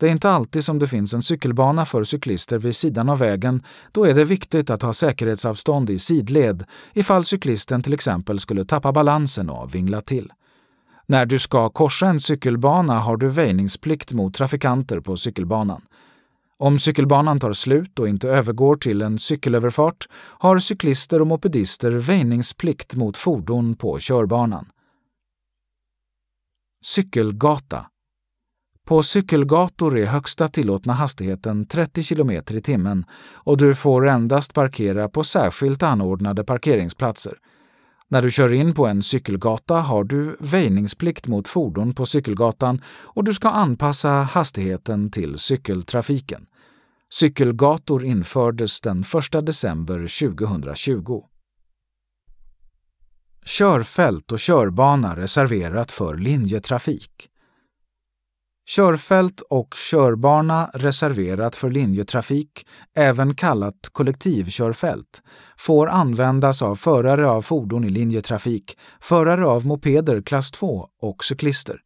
Det 0.00 0.06
är 0.06 0.10
inte 0.10 0.30
alltid 0.30 0.64
som 0.64 0.78
det 0.78 0.88
finns 0.88 1.14
en 1.14 1.22
cykelbana 1.22 1.86
för 1.86 2.04
cyklister 2.04 2.58
vid 2.58 2.76
sidan 2.76 3.08
av 3.08 3.18
vägen. 3.18 3.62
Då 3.92 4.04
är 4.04 4.14
det 4.14 4.24
viktigt 4.24 4.70
att 4.70 4.82
ha 4.82 4.92
säkerhetsavstånd 4.92 5.90
i 5.90 5.98
sidled 5.98 6.64
ifall 6.92 7.24
cyklisten 7.24 7.82
till 7.82 7.94
exempel 7.94 8.40
skulle 8.40 8.64
tappa 8.64 8.92
balansen 8.92 9.50
och 9.50 9.74
vingla 9.74 10.00
till. 10.00 10.32
När 11.06 11.26
du 11.26 11.38
ska 11.38 11.70
korsa 11.70 12.06
en 12.06 12.20
cykelbana 12.20 12.98
har 12.98 13.16
du 13.16 13.28
väjningsplikt 13.28 14.12
mot 14.12 14.34
trafikanter 14.34 15.00
på 15.00 15.16
cykelbanan. 15.16 15.82
Om 16.64 16.78
cykelbanan 16.78 17.40
tar 17.40 17.52
slut 17.52 17.98
och 17.98 18.08
inte 18.08 18.28
övergår 18.28 18.76
till 18.76 19.02
en 19.02 19.18
cykelöverfart 19.18 20.08
har 20.14 20.58
cyklister 20.58 21.20
och 21.20 21.26
mopedister 21.26 21.90
väjningsplikt 21.90 22.94
mot 22.94 23.18
fordon 23.18 23.76
på 23.76 23.98
körbanan. 23.98 24.66
Cykelgata 26.84 27.86
på 28.86 29.02
cykelgator 29.02 29.98
är 29.98 30.06
högsta 30.06 30.48
tillåtna 30.48 30.92
hastigheten 30.92 31.66
30 31.66 32.02
km 32.02 32.30
i 32.30 32.60
timmen 32.60 33.04
och 33.32 33.56
du 33.56 33.74
får 33.74 34.08
endast 34.08 34.54
parkera 34.54 35.08
på 35.08 35.24
särskilt 35.24 35.82
anordnade 35.82 36.44
parkeringsplatser. 36.44 37.38
När 38.08 38.22
du 38.22 38.30
kör 38.30 38.52
in 38.52 38.74
på 38.74 38.86
en 38.86 39.02
cykelgata 39.02 39.74
har 39.74 40.04
du 40.04 40.36
väjningsplikt 40.40 41.26
mot 41.26 41.48
fordon 41.48 41.94
på 41.94 42.06
cykelgatan 42.06 42.82
och 42.86 43.24
du 43.24 43.34
ska 43.34 43.48
anpassa 43.48 44.08
hastigheten 44.08 45.10
till 45.10 45.38
cykeltrafiken. 45.38 46.46
Cykelgator 47.12 48.04
infördes 48.04 48.80
den 48.80 49.04
1 49.32 49.46
december 49.46 49.98
2020. 49.98 51.22
Körfält 53.44 54.32
och 54.32 54.38
körbana 54.38 55.16
reserverat 55.16 55.92
för 55.92 56.16
linjetrafik. 56.16 57.30
Körfält 58.66 59.40
och 59.40 59.74
körbana 59.74 60.70
reserverat 60.74 61.56
för 61.56 61.70
linjetrafik, 61.70 62.66
även 62.94 63.34
kallat 63.34 63.88
kollektivkörfält, 63.92 65.22
får 65.56 65.86
användas 65.86 66.62
av 66.62 66.76
förare 66.76 67.28
av 67.28 67.42
fordon 67.42 67.84
i 67.84 67.90
linjetrafik, 67.90 68.78
förare 69.00 69.46
av 69.46 69.66
mopeder 69.66 70.22
klass 70.22 70.50
2 70.50 70.88
och 71.02 71.24
cyklister. 71.24 71.83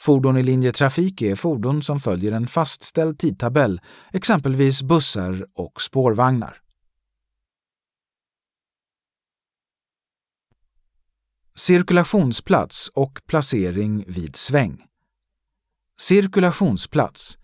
Fordon 0.00 0.36
i 0.36 0.42
linjetrafik 0.42 1.22
är 1.22 1.34
fordon 1.34 1.82
som 1.82 2.00
följer 2.00 2.32
en 2.32 2.46
fastställd 2.46 3.18
tidtabell, 3.18 3.80
exempelvis 4.12 4.82
bussar 4.82 5.46
och 5.54 5.82
spårvagnar. 5.82 6.60
Cirkulationsplats 11.54 12.88
och 12.94 13.20
placering 13.26 14.04
vid 14.06 14.36
sväng. 14.36 14.84
Cirkulationsplats. 16.00 17.38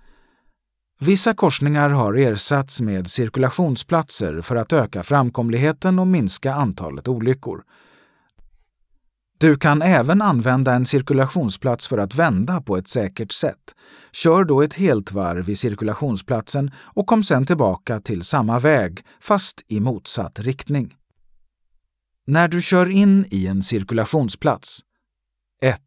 Vissa 1.00 1.34
korsningar 1.34 1.90
har 1.90 2.14
ersatts 2.14 2.80
med 2.80 3.10
cirkulationsplatser 3.10 4.40
för 4.40 4.56
att 4.56 4.72
öka 4.72 5.02
framkomligheten 5.02 5.98
och 5.98 6.06
minska 6.06 6.54
antalet 6.54 7.08
olyckor. 7.08 7.64
Du 9.38 9.56
kan 9.56 9.82
även 9.82 10.22
använda 10.22 10.74
en 10.74 10.86
cirkulationsplats 10.86 11.88
för 11.88 11.98
att 11.98 12.14
vända 12.14 12.60
på 12.60 12.76
ett 12.76 12.88
säkert 12.88 13.32
sätt. 13.32 13.74
Kör 14.12 14.44
då 14.44 14.62
ett 14.62 14.74
helt 14.74 15.12
varv 15.12 15.50
i 15.50 15.56
cirkulationsplatsen 15.56 16.70
och 16.76 17.06
kom 17.06 17.24
sedan 17.24 17.46
tillbaka 17.46 18.00
till 18.00 18.22
samma 18.22 18.58
väg, 18.58 19.04
fast 19.20 19.62
i 19.66 19.80
motsatt 19.80 20.40
riktning. 20.40 20.94
När 22.26 22.48
du 22.48 22.62
kör 22.62 22.90
in 22.90 23.26
i 23.30 23.46
en 23.46 23.62
cirkulationsplats 23.62 24.80
1. 25.62 25.80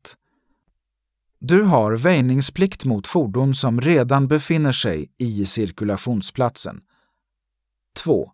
Du 1.40 1.64
har 1.64 1.92
väjningsplikt 1.92 2.86
mot 2.86 3.08
fordon 3.08 3.56
som 3.56 3.82
redan 3.82 4.28
befinner 4.28 4.72
sig 4.72 5.12
i 5.18 5.46
cirkulationsplatsen. 5.46 6.80
2. 7.98 8.32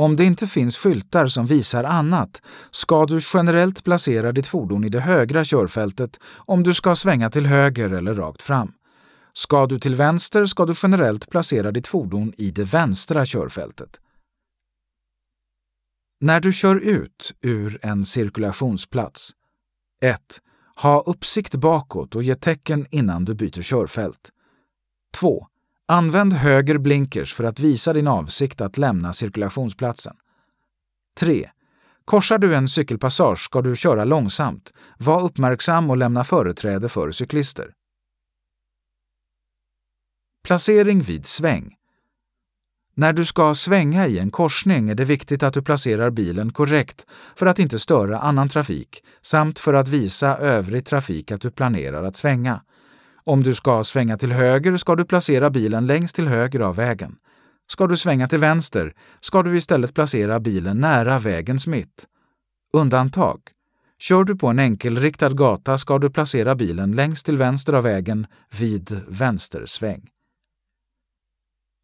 Om 0.00 0.16
det 0.16 0.24
inte 0.24 0.46
finns 0.46 0.76
skyltar 0.76 1.26
som 1.26 1.46
visar 1.46 1.84
annat 1.84 2.42
ska 2.70 3.06
du 3.06 3.20
generellt 3.34 3.84
placera 3.84 4.32
ditt 4.32 4.46
fordon 4.46 4.84
i 4.84 4.88
det 4.88 5.00
högra 5.00 5.44
körfältet 5.44 6.20
om 6.36 6.62
du 6.62 6.74
ska 6.74 6.96
svänga 6.96 7.30
till 7.30 7.46
höger 7.46 7.90
eller 7.90 8.14
rakt 8.14 8.42
fram. 8.42 8.72
Ska 9.32 9.66
du 9.66 9.78
till 9.78 9.94
vänster 9.94 10.46
ska 10.46 10.66
du 10.66 10.74
generellt 10.82 11.30
placera 11.30 11.72
ditt 11.72 11.86
fordon 11.86 12.32
i 12.36 12.50
det 12.50 12.64
vänstra 12.64 13.26
körfältet. 13.26 14.00
När 16.20 16.40
du 16.40 16.52
kör 16.52 16.76
ut 16.76 17.34
ur 17.40 17.78
en 17.82 18.04
cirkulationsplats 18.04 19.30
1. 20.00 20.20
Ha 20.76 21.00
uppsikt 21.00 21.54
bakåt 21.54 22.14
och 22.14 22.22
ge 22.22 22.34
tecken 22.34 22.86
innan 22.90 23.24
du 23.24 23.34
byter 23.34 23.62
körfält. 23.62 24.30
2. 25.14 25.49
Använd 25.90 26.32
höger 26.32 26.78
blinkers 26.78 27.34
för 27.34 27.44
att 27.44 27.60
visa 27.60 27.92
din 27.92 28.06
avsikt 28.06 28.60
att 28.60 28.78
lämna 28.78 29.12
cirkulationsplatsen. 29.12 30.16
3. 31.20 31.50
Korsar 32.04 32.38
du 32.38 32.54
en 32.54 32.68
cykelpassage 32.68 33.44
ska 33.44 33.62
du 33.62 33.76
köra 33.76 34.04
långsamt. 34.04 34.72
Var 34.98 35.22
uppmärksam 35.24 35.90
och 35.90 35.96
lämna 35.96 36.24
företräde 36.24 36.88
för 36.88 37.10
cyklister. 37.10 37.72
Placering 40.44 41.02
vid 41.02 41.26
sväng. 41.26 41.74
När 42.94 43.12
du 43.12 43.24
ska 43.24 43.54
svänga 43.54 44.06
i 44.06 44.18
en 44.18 44.30
korsning 44.30 44.88
är 44.88 44.94
det 44.94 45.04
viktigt 45.04 45.42
att 45.42 45.54
du 45.54 45.62
placerar 45.62 46.10
bilen 46.10 46.52
korrekt 46.52 47.06
för 47.36 47.46
att 47.46 47.58
inte 47.58 47.78
störa 47.78 48.18
annan 48.18 48.48
trafik 48.48 49.04
samt 49.22 49.58
för 49.58 49.74
att 49.74 49.88
visa 49.88 50.36
övrig 50.36 50.86
trafik 50.86 51.32
att 51.32 51.40
du 51.40 51.50
planerar 51.50 52.04
att 52.04 52.16
svänga. 52.16 52.60
Om 53.30 53.42
du 53.42 53.54
ska 53.54 53.84
svänga 53.84 54.18
till 54.18 54.32
höger 54.32 54.76
ska 54.76 54.96
du 54.96 55.04
placera 55.04 55.50
bilen 55.50 55.86
längst 55.86 56.16
till 56.16 56.28
höger 56.28 56.60
av 56.60 56.76
vägen. 56.76 57.16
Ska 57.68 57.86
du 57.86 57.96
svänga 57.96 58.28
till 58.28 58.38
vänster 58.38 58.94
ska 59.20 59.42
du 59.42 59.56
istället 59.56 59.94
placera 59.94 60.40
bilen 60.40 60.78
nära 60.80 61.18
vägens 61.18 61.66
mitt. 61.66 62.06
Undantag. 62.72 63.40
Kör 63.98 64.24
du 64.24 64.36
på 64.36 64.46
en 64.46 64.58
enkelriktad 64.58 65.28
gata 65.28 65.78
ska 65.78 65.98
du 65.98 66.10
placera 66.10 66.54
bilen 66.54 66.92
längst 66.92 67.26
till 67.26 67.36
vänster 67.36 67.72
av 67.72 67.84
vägen 67.84 68.26
vid 68.58 69.00
vänstersväng. 69.08 70.08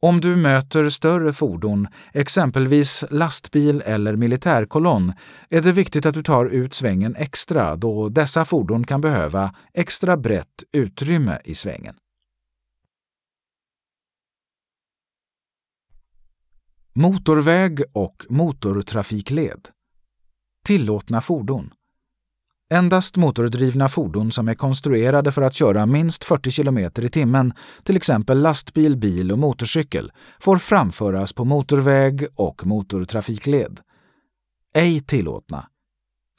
Om 0.00 0.20
du 0.20 0.36
möter 0.36 0.88
större 0.88 1.32
fordon, 1.32 1.88
exempelvis 2.12 3.04
lastbil 3.10 3.82
eller 3.86 4.16
militärkolonn, 4.16 5.12
är 5.50 5.60
det 5.60 5.72
viktigt 5.72 6.06
att 6.06 6.14
du 6.14 6.22
tar 6.22 6.46
ut 6.46 6.74
svängen 6.74 7.14
extra 7.18 7.76
då 7.76 8.08
dessa 8.08 8.44
fordon 8.44 8.84
kan 8.84 9.00
behöva 9.00 9.54
extra 9.74 10.16
brett 10.16 10.64
utrymme 10.72 11.40
i 11.44 11.54
svängen. 11.54 11.96
Motorväg 16.94 17.82
och 17.92 18.26
motortrafikled 18.28 19.68
Tillåtna 20.64 21.20
fordon 21.20 21.74
Endast 22.70 23.16
motordrivna 23.16 23.88
fordon 23.88 24.32
som 24.32 24.48
är 24.48 24.54
konstruerade 24.54 25.32
för 25.32 25.42
att 25.42 25.54
köra 25.54 25.86
minst 25.86 26.24
40 26.24 26.50
km 26.50 26.78
i 26.78 27.08
timmen, 27.08 27.52
till 27.82 27.96
exempel 27.96 28.42
lastbil, 28.42 28.96
bil 28.96 29.32
och 29.32 29.38
motorcykel, 29.38 30.12
får 30.40 30.56
framföras 30.58 31.32
på 31.32 31.44
motorväg 31.44 32.26
och 32.34 32.66
motortrafikled. 32.66 33.80
Ej 34.74 35.00
tillåtna. 35.00 35.68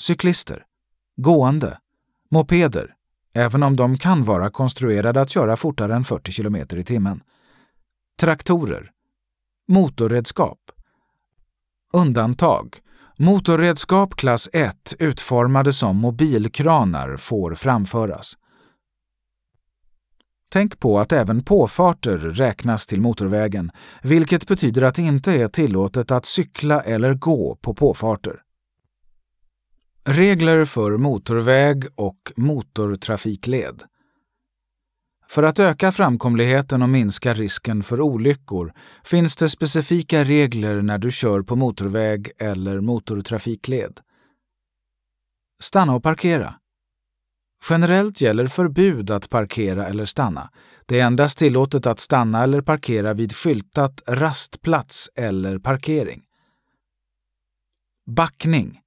Cyklister. 0.02 0.66
Gående. 1.18 1.78
Mopeder, 2.32 2.94
även 3.34 3.64
om 3.64 3.76
de 3.76 3.98
kan 3.98 4.24
vara 4.24 4.50
konstruerade 4.50 5.22
att 5.22 5.30
köra 5.30 5.58
fortare 5.58 5.96
än 5.96 6.04
40 6.04 6.32
km 6.32 6.56
i 6.56 6.84
timmen. 6.84 7.24
Traktorer. 8.20 8.92
Motorredskap. 9.68 10.60
Undantag 11.94 12.80
Motorredskap 13.20 14.16
klass 14.16 14.50
1 14.54 14.94
utformade 15.00 15.74
som 15.74 15.98
mobilkranar 15.98 17.18
får 17.18 17.56
framföras. 17.56 18.34
Tänk 20.50 20.80
på 20.80 21.00
att 21.00 21.12
även 21.12 21.44
påfarter 21.44 22.18
räknas 22.18 22.88
till 22.88 23.02
motorvägen, 23.02 23.72
vilket 24.02 24.48
betyder 24.48 24.82
att 24.82 24.96
det 24.96 25.02
inte 25.02 25.34
är 25.34 25.48
tillåtet 25.48 26.12
att 26.12 26.26
cykla 26.26 26.82
eller 26.82 27.14
gå 27.14 27.56
på 27.62 27.74
påfarter. 27.74 28.42
Regler 30.04 30.66
för 30.66 30.98
motorväg 30.98 31.86
och 31.96 32.32
motortrafikled 32.36 33.84
för 35.30 35.44
att 35.44 35.60
öka 35.60 35.92
framkomligheten 35.92 36.82
och 36.82 36.90
minska 36.90 37.34
risken 37.34 37.84
för 37.84 38.02
olyckor 38.02 38.74
finns 39.04 39.36
det 39.36 39.50
specifika 39.50 40.24
regler 40.24 40.82
när 40.82 40.98
du 40.98 41.12
kör 41.12 41.42
på 41.42 41.56
motorväg 41.56 42.32
eller 42.38 42.82
motortrafikled. 42.82 44.00
Stanna 45.60 45.96
och 45.96 46.04
parkera. 46.04 46.56
Generellt 47.70 48.22
gäller 48.22 48.48
förbud 48.48 49.12
att 49.12 49.30
parkera 49.30 49.88
eller 49.88 50.06
stanna. 50.06 50.50
Det 50.86 51.00
är 51.00 51.06
endast 51.06 51.38
tillåtet 51.38 51.86
att 51.86 52.00
stanna 52.00 52.44
eller 52.44 52.62
parkera 52.62 53.14
vid 53.14 53.36
skyltat 53.36 54.02
rastplats 54.08 55.10
eller 55.16 55.60
parkering. 55.60 56.24
Backning. 58.06 58.82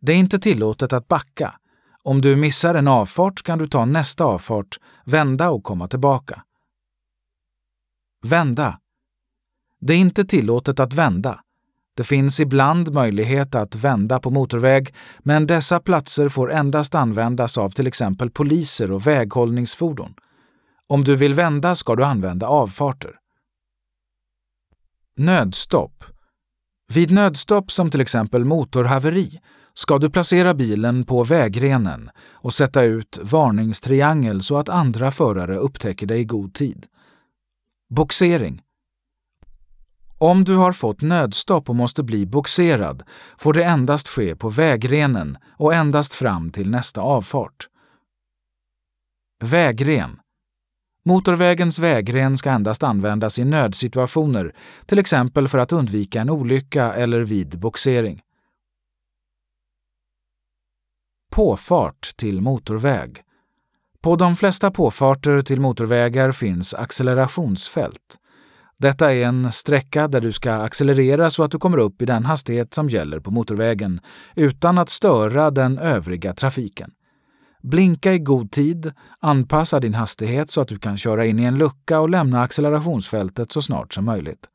Det 0.00 0.12
är 0.12 0.16
inte 0.16 0.38
tillåtet 0.38 0.92
att 0.92 1.08
backa. 1.08 1.59
Om 2.02 2.20
du 2.20 2.36
missar 2.36 2.74
en 2.74 2.88
avfart 2.88 3.42
kan 3.42 3.58
du 3.58 3.68
ta 3.68 3.84
nästa 3.84 4.24
avfart, 4.24 4.78
vända 5.04 5.50
och 5.50 5.64
komma 5.64 5.88
tillbaka. 5.88 6.42
Vända. 8.22 8.80
Det 9.80 9.92
är 9.92 9.98
inte 9.98 10.24
tillåtet 10.24 10.80
att 10.80 10.92
vända. 10.92 11.40
Det 11.96 12.04
finns 12.04 12.40
ibland 12.40 12.92
möjlighet 12.92 13.54
att 13.54 13.74
vända 13.74 14.20
på 14.20 14.30
motorväg, 14.30 14.94
men 15.18 15.46
dessa 15.46 15.80
platser 15.80 16.28
får 16.28 16.52
endast 16.52 16.94
användas 16.94 17.58
av 17.58 17.70
till 17.70 17.86
exempel 17.86 18.30
poliser 18.30 18.92
och 18.92 19.06
väghållningsfordon. 19.06 20.14
Om 20.86 21.04
du 21.04 21.16
vill 21.16 21.34
vända 21.34 21.74
ska 21.74 21.96
du 21.96 22.04
använda 22.04 22.46
avfarter. 22.46 23.16
Nödstopp. 25.16 26.04
Vid 26.92 27.10
nödstopp 27.10 27.72
som 27.72 27.90
till 27.90 28.00
exempel 28.00 28.44
motorhaveri 28.44 29.40
ska 29.74 29.98
du 29.98 30.10
placera 30.10 30.54
bilen 30.54 31.04
på 31.04 31.24
vägrenen 31.24 32.10
och 32.32 32.54
sätta 32.54 32.82
ut 32.82 33.18
varningstriangel 33.22 34.42
så 34.42 34.58
att 34.58 34.68
andra 34.68 35.10
förare 35.10 35.56
upptäcker 35.56 36.06
dig 36.06 36.20
i 36.20 36.24
god 36.24 36.54
tid. 36.54 36.86
Boxering. 37.94 38.62
Om 40.18 40.44
du 40.44 40.56
har 40.56 40.72
fått 40.72 41.02
nödstopp 41.02 41.68
och 41.68 41.76
måste 41.76 42.02
bli 42.02 42.26
boxerad 42.26 43.02
får 43.38 43.52
det 43.52 43.64
endast 43.64 44.08
ske 44.08 44.36
på 44.36 44.48
vägrenen 44.48 45.38
och 45.50 45.74
endast 45.74 46.14
fram 46.14 46.50
till 46.50 46.70
nästa 46.70 47.00
avfart. 47.00 47.68
Vägren. 49.42 50.20
Motorvägens 51.04 51.78
vägren 51.78 52.36
ska 52.36 52.50
endast 52.50 52.82
användas 52.82 53.38
i 53.38 53.44
nödsituationer, 53.44 54.54
till 54.86 54.98
exempel 54.98 55.48
för 55.48 55.58
att 55.58 55.72
undvika 55.72 56.20
en 56.20 56.30
olycka 56.30 56.94
eller 56.94 57.20
vid 57.20 57.58
boxering. 57.58 58.22
Påfart 61.30 62.16
till 62.16 62.40
motorväg. 62.40 63.22
På 64.00 64.16
de 64.16 64.36
flesta 64.36 64.70
påfarter 64.70 65.42
till 65.42 65.60
motorvägar 65.60 66.32
finns 66.32 66.74
accelerationsfält. 66.74 68.18
Detta 68.78 69.14
är 69.14 69.26
en 69.26 69.52
sträcka 69.52 70.08
där 70.08 70.20
du 70.20 70.32
ska 70.32 70.52
accelerera 70.52 71.30
så 71.30 71.42
att 71.42 71.50
du 71.50 71.58
kommer 71.58 71.78
upp 71.78 72.02
i 72.02 72.06
den 72.06 72.24
hastighet 72.24 72.74
som 72.74 72.88
gäller 72.88 73.20
på 73.20 73.30
motorvägen 73.30 74.00
utan 74.34 74.78
att 74.78 74.90
störa 74.90 75.50
den 75.50 75.78
övriga 75.78 76.34
trafiken. 76.34 76.90
Blinka 77.62 78.12
i 78.14 78.18
god 78.18 78.52
tid, 78.52 78.92
anpassa 79.20 79.80
din 79.80 79.94
hastighet 79.94 80.50
så 80.50 80.60
att 80.60 80.68
du 80.68 80.78
kan 80.78 80.96
köra 80.96 81.26
in 81.26 81.38
i 81.38 81.44
en 81.44 81.58
lucka 81.58 82.00
och 82.00 82.10
lämna 82.10 82.42
accelerationsfältet 82.42 83.52
så 83.52 83.62
snart 83.62 83.94
som 83.94 84.04
möjligt. 84.04 84.46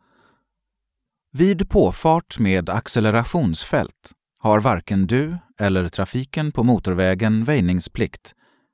Vid 1.31 1.69
påfart 1.69 2.39
med 2.39 2.69
accelerationsfält 2.69 4.11
har 4.39 4.61
varken 4.61 5.07
du 5.07 5.37
eller 5.59 5.89
trafiken 5.89 6.51
på 6.51 6.63
motorvägen 6.63 7.43
väjningsplikt. 7.43 8.33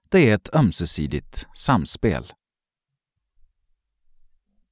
Det 0.09 0.29
är 0.29 0.35
ett 0.35 0.55
ömsesidigt 0.55 1.47
samspel. 1.53 2.33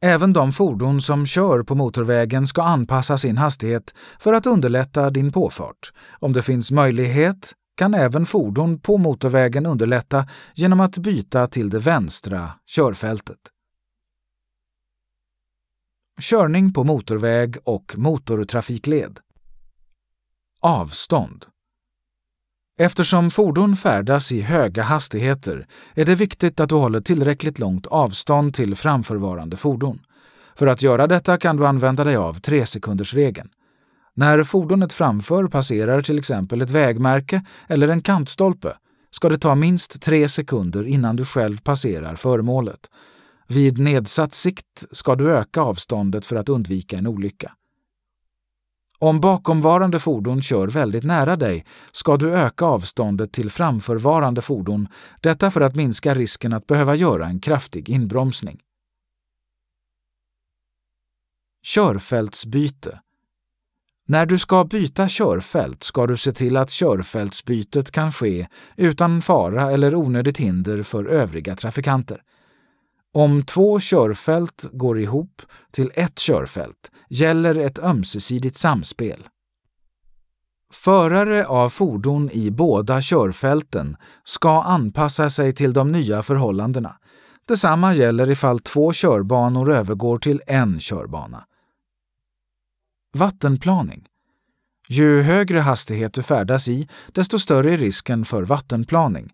Även 0.02 0.34
de 0.34 0.52
fordon 0.52 1.02
som 1.02 1.26
kör 1.26 1.64
på 1.64 1.76
motorvägen 1.76 2.48
ska 2.48 2.64
anpassa 2.64 3.18
sin 3.18 3.38
hastighet 3.38 3.94
för 4.20 4.34
att 4.34 4.46
underlätta 4.46 5.10
din 5.10 5.32
påfart. 5.32 5.92
Om 6.20 6.34
det 6.34 6.42
finns 6.42 6.72
möjlighet 6.72 7.54
kan 7.78 7.94
även 7.94 8.26
fordon 8.26 8.80
på 8.80 8.98
motorvägen 8.98 9.66
underlätta 9.66 10.28
genom 10.56 10.80
att 10.80 10.98
byta 10.98 11.48
till 11.48 11.70
det 11.70 11.80
vänstra 11.80 12.52
körfältet. 12.66 13.40
Körning 16.22 16.74
på 16.74 16.84
motorväg 16.84 17.58
och 17.64 17.94
motortrafikled. 17.98 19.20
Avstånd. 20.62 21.46
Eftersom 22.82 23.32
fordon 23.32 23.76
färdas 23.76 24.32
i 24.32 24.42
höga 24.42 24.84
hastigheter 24.84 25.68
är 25.96 26.06
det 26.06 26.16
viktigt 26.16 26.60
att 26.60 26.70
du 26.70 26.76
håller 26.76 27.02
tillräckligt 27.02 27.60
långt 27.60 27.88
avstånd 27.88 28.54
till 28.54 28.76
framförvarande 28.76 29.58
fordon. 29.58 30.00
För 30.56 30.68
att 30.68 30.82
göra 30.82 31.08
detta 31.08 31.38
kan 31.38 31.58
du 31.58 31.68
använda 31.68 32.04
dig 32.04 32.16
av 32.16 32.34
tresekundersregeln. 32.34 33.50
När 34.14 34.44
fordonet 34.44 34.94
framför 34.94 35.48
passerar 35.48 36.02
till 36.02 36.20
exempel 36.20 36.62
ett 36.62 36.70
vägmärke 36.70 37.46
eller 37.68 37.88
en 37.88 38.02
kantstolpe 38.02 38.74
ska 39.12 39.30
det 39.30 39.38
ta 39.38 39.56
minst 39.56 40.02
tre 40.02 40.28
sekunder 40.28 40.88
innan 40.88 41.16
du 41.16 41.26
själv 41.26 41.62
passerar 41.62 42.16
föremålet. 42.16 42.80
Vid 43.48 43.78
nedsatt 43.78 44.34
sikt 44.34 44.86
ska 44.92 45.16
du 45.16 45.32
öka 45.32 45.62
avståndet 45.62 46.26
för 46.26 46.36
att 46.36 46.50
undvika 46.50 46.98
en 46.98 47.08
olycka. 47.08 47.52
Om 49.02 49.20
bakomvarande 49.20 50.00
fordon 50.00 50.42
kör 50.42 50.68
väldigt 50.68 51.04
nära 51.04 51.36
dig 51.36 51.66
ska 51.92 52.18
du 52.18 52.34
öka 52.34 52.66
avståndet 52.66 53.32
till 53.32 53.50
framförvarande 53.50 54.42
fordon, 54.42 54.88
detta 55.22 55.52
för 55.52 55.62
att 55.62 55.76
minska 55.76 56.16
risken 56.16 56.54
att 56.54 56.68
behöva 56.68 56.96
göra 56.96 57.26
en 57.26 57.40
kraftig 57.40 57.90
inbromsning. 57.90 58.60
Körfältsbyte 61.64 63.00
När 64.06 64.26
du 64.26 64.38
ska 64.38 64.64
byta 64.64 65.08
körfält 65.10 65.84
ska 65.84 66.08
du 66.08 66.18
se 66.18 66.32
till 66.32 66.58
att 66.58 66.70
körfältsbytet 66.70 67.92
kan 67.92 68.12
ske 68.12 68.48
utan 68.78 69.22
fara 69.22 69.72
eller 69.72 69.96
onödigt 69.96 70.38
hinder 70.38 70.84
för 70.84 71.06
övriga 71.06 71.56
trafikanter. 71.56 72.22
Om 73.20 73.44
två 73.44 73.80
körfält 73.80 74.66
går 74.72 75.00
ihop 75.00 75.42
till 75.72 75.92
ett 75.96 76.20
körfält 76.20 76.92
gäller 77.10 77.56
ett 77.56 77.80
ömsesidigt 77.80 78.58
samspel. 78.58 79.28
Förare 80.74 81.46
av 81.46 81.70
fordon 81.70 82.30
i 82.32 82.52
båda 82.52 83.02
körfälten 83.02 83.98
ska 84.24 84.62
anpassa 84.62 85.30
sig 85.30 85.56
till 85.56 85.74
de 85.74 85.92
nya 85.92 86.24
förhållandena. 86.24 86.96
Detsamma 87.48 87.94
gäller 87.94 88.30
ifall 88.30 88.60
två 88.60 88.94
körbanor 88.94 89.72
övergår 89.72 90.18
till 90.18 90.42
en 90.48 90.80
körbana. 90.80 91.46
Vattenplaning. 93.14 94.08
Ju 94.88 95.22
högre 95.22 95.60
hastighet 95.60 96.14
du 96.14 96.24
färdas 96.24 96.68
i, 96.68 96.90
desto 97.14 97.40
större 97.40 97.74
är 97.74 97.78
risken 97.78 98.26
för 98.26 98.44
vattenplaning. 98.44 99.34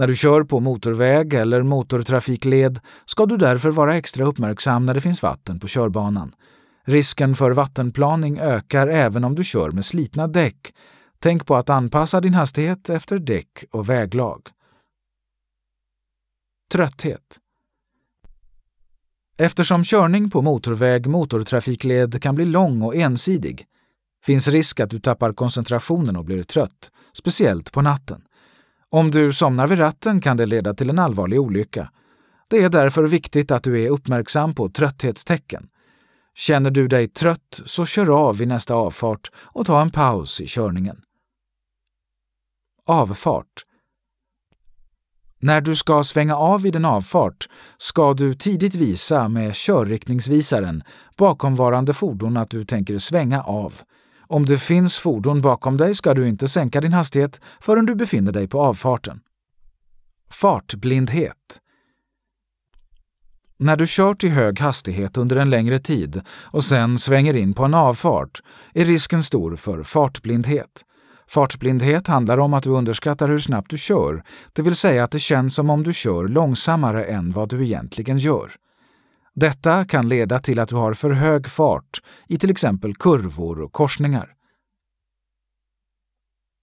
När 0.00 0.06
du 0.06 0.16
kör 0.16 0.44
på 0.44 0.60
motorväg 0.60 1.34
eller 1.34 1.62
motortrafikled 1.62 2.80
ska 3.04 3.26
du 3.26 3.36
därför 3.36 3.70
vara 3.70 3.96
extra 3.96 4.24
uppmärksam 4.24 4.86
när 4.86 4.94
det 4.94 5.00
finns 5.00 5.22
vatten 5.22 5.60
på 5.60 5.66
körbanan. 5.68 6.34
Risken 6.84 7.36
för 7.36 7.50
vattenplaning 7.50 8.38
ökar 8.38 8.86
även 8.86 9.24
om 9.24 9.34
du 9.34 9.44
kör 9.44 9.70
med 9.70 9.84
slitna 9.84 10.28
däck. 10.28 10.74
Tänk 11.18 11.46
på 11.46 11.56
att 11.56 11.70
anpassa 11.70 12.20
din 12.20 12.34
hastighet 12.34 12.88
efter 12.88 13.18
däck 13.18 13.64
och 13.70 13.88
väglag. 13.88 14.48
Trötthet 16.72 17.38
Eftersom 19.38 19.84
körning 19.84 20.30
på 20.30 20.42
motorväg 20.42 21.06
motortrafikled 21.06 22.22
kan 22.22 22.34
bli 22.34 22.44
lång 22.44 22.82
och 22.82 22.94
ensidig 22.94 23.66
finns 24.24 24.48
risk 24.48 24.80
att 24.80 24.90
du 24.90 25.00
tappar 25.00 25.32
koncentrationen 25.32 26.16
och 26.16 26.24
blir 26.24 26.42
trött, 26.42 26.90
speciellt 27.12 27.72
på 27.72 27.82
natten. 27.82 28.22
Om 28.92 29.10
du 29.10 29.32
somnar 29.32 29.66
vid 29.66 29.78
ratten 29.78 30.20
kan 30.20 30.36
det 30.36 30.46
leda 30.46 30.74
till 30.74 30.90
en 30.90 30.98
allvarlig 30.98 31.40
olycka. 31.40 31.90
Det 32.48 32.62
är 32.62 32.68
därför 32.68 33.04
viktigt 33.04 33.50
att 33.50 33.62
du 33.62 33.82
är 33.82 33.90
uppmärksam 33.90 34.54
på 34.54 34.68
trötthetstecken. 34.68 35.68
Känner 36.34 36.70
du 36.70 36.88
dig 36.88 37.08
trött 37.08 37.60
så 37.64 37.86
kör 37.86 38.28
av 38.28 38.38
vid 38.38 38.48
nästa 38.48 38.74
avfart 38.74 39.30
och 39.36 39.66
ta 39.66 39.82
en 39.82 39.90
paus 39.90 40.40
i 40.40 40.46
körningen. 40.46 41.00
Avfart 42.86 43.64
När 45.38 45.60
du 45.60 45.74
ska 45.74 46.04
svänga 46.04 46.36
av 46.36 46.62
vid 46.62 46.76
en 46.76 46.84
avfart 46.84 47.48
ska 47.78 48.14
du 48.14 48.34
tidigt 48.34 48.74
visa 48.74 49.28
med 49.28 49.54
körriktningsvisaren 49.54 50.82
bakomvarande 51.16 51.92
fordon 51.92 52.36
att 52.36 52.50
du 52.50 52.64
tänker 52.64 52.98
svänga 52.98 53.42
av. 53.42 53.82
Om 54.32 54.46
det 54.46 54.58
finns 54.58 54.98
fordon 54.98 55.40
bakom 55.40 55.76
dig 55.76 55.94
ska 55.94 56.14
du 56.14 56.28
inte 56.28 56.48
sänka 56.48 56.80
din 56.80 56.92
hastighet 56.92 57.40
förrän 57.60 57.86
du 57.86 57.94
befinner 57.94 58.32
dig 58.32 58.48
på 58.48 58.60
avfarten. 58.62 59.20
Fartblindhet 60.30 61.60
När 63.58 63.76
du 63.76 63.84
kört 63.88 64.24
i 64.24 64.28
hög 64.28 64.60
hastighet 64.60 65.16
under 65.16 65.36
en 65.36 65.50
längre 65.50 65.78
tid 65.78 66.22
och 66.28 66.64
sen 66.64 66.98
svänger 66.98 67.34
in 67.34 67.54
på 67.54 67.64
en 67.64 67.74
avfart 67.74 68.42
är 68.74 68.84
risken 68.84 69.22
stor 69.22 69.56
för 69.56 69.82
fartblindhet. 69.82 70.84
Fartblindhet 71.28 72.06
handlar 72.06 72.38
om 72.38 72.54
att 72.54 72.64
du 72.64 72.70
underskattar 72.70 73.28
hur 73.28 73.38
snabbt 73.38 73.70
du 73.70 73.78
kör, 73.78 74.24
det 74.52 74.62
vill 74.62 74.76
säga 74.76 75.04
att 75.04 75.10
det 75.10 75.18
känns 75.18 75.54
som 75.54 75.70
om 75.70 75.82
du 75.82 75.92
kör 75.92 76.28
långsammare 76.28 77.04
än 77.04 77.30
vad 77.30 77.48
du 77.48 77.64
egentligen 77.64 78.18
gör. 78.18 78.52
Detta 79.40 79.84
kan 79.84 80.08
leda 80.08 80.38
till 80.38 80.58
att 80.58 80.68
du 80.68 80.74
har 80.76 80.94
för 80.94 81.10
hög 81.10 81.46
fart 81.46 82.02
i 82.28 82.38
till 82.38 82.50
exempel 82.50 82.94
kurvor 82.94 83.60
och 83.60 83.72
korsningar. 83.72 84.34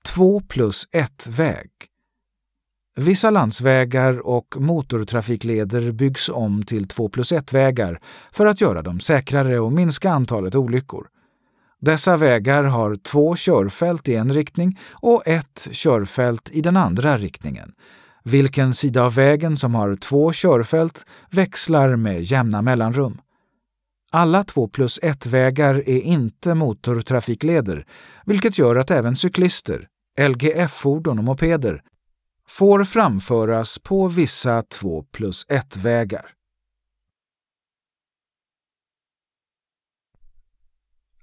2 0.06 0.42
plus 0.42 0.88
1-väg 0.92 1.70
Vissa 2.96 3.30
landsvägar 3.30 4.28
och 4.28 4.56
motortrafikleder 4.60 5.92
byggs 5.92 6.30
om 6.30 6.64
till 6.64 6.88
2 6.88 7.10
plus 7.10 7.32
1-vägar 7.32 8.02
för 8.32 8.46
att 8.46 8.62
göra 8.62 8.82
dem 8.82 9.00
säkrare 9.00 9.60
och 9.60 9.74
minska 9.74 10.12
antalet 10.12 10.56
olyckor. 10.56 11.08
Dessa 11.80 12.18
vägar 12.18 12.64
har 12.64 12.96
två 12.96 13.36
körfält 13.36 14.10
i 14.10 14.16
en 14.16 14.34
riktning 14.34 14.80
och 14.92 15.28
ett 15.28 15.68
körfält 15.72 16.50
i 16.52 16.62
den 16.62 16.78
andra 16.78 17.18
riktningen, 17.18 17.74
vilken 18.28 18.74
sida 18.74 19.04
av 19.04 19.16
vägen 19.16 19.58
som 19.58 19.76
har 19.76 19.96
två 19.96 20.32
körfält 20.32 21.06
växlar 21.32 21.96
med 21.96 22.24
jämna 22.24 22.62
mellanrum. 22.62 23.22
Alla 24.12 24.44
2 24.44 24.68
plus 24.68 25.00
1-vägar 25.02 25.76
är 25.76 26.00
inte 26.00 26.54
motortrafikleder, 26.54 27.86
vilket 28.26 28.58
gör 28.58 28.76
att 28.76 28.92
även 28.92 29.16
cyklister, 29.16 29.88
LGF-fordon 30.20 31.18
och 31.18 31.24
mopeder 31.24 31.82
får 32.48 32.84
framföras 32.84 33.80
på 33.80 34.08
vissa 34.08 34.64
2 34.64 35.04
plus 35.04 35.48
1-vägar. 35.48 36.34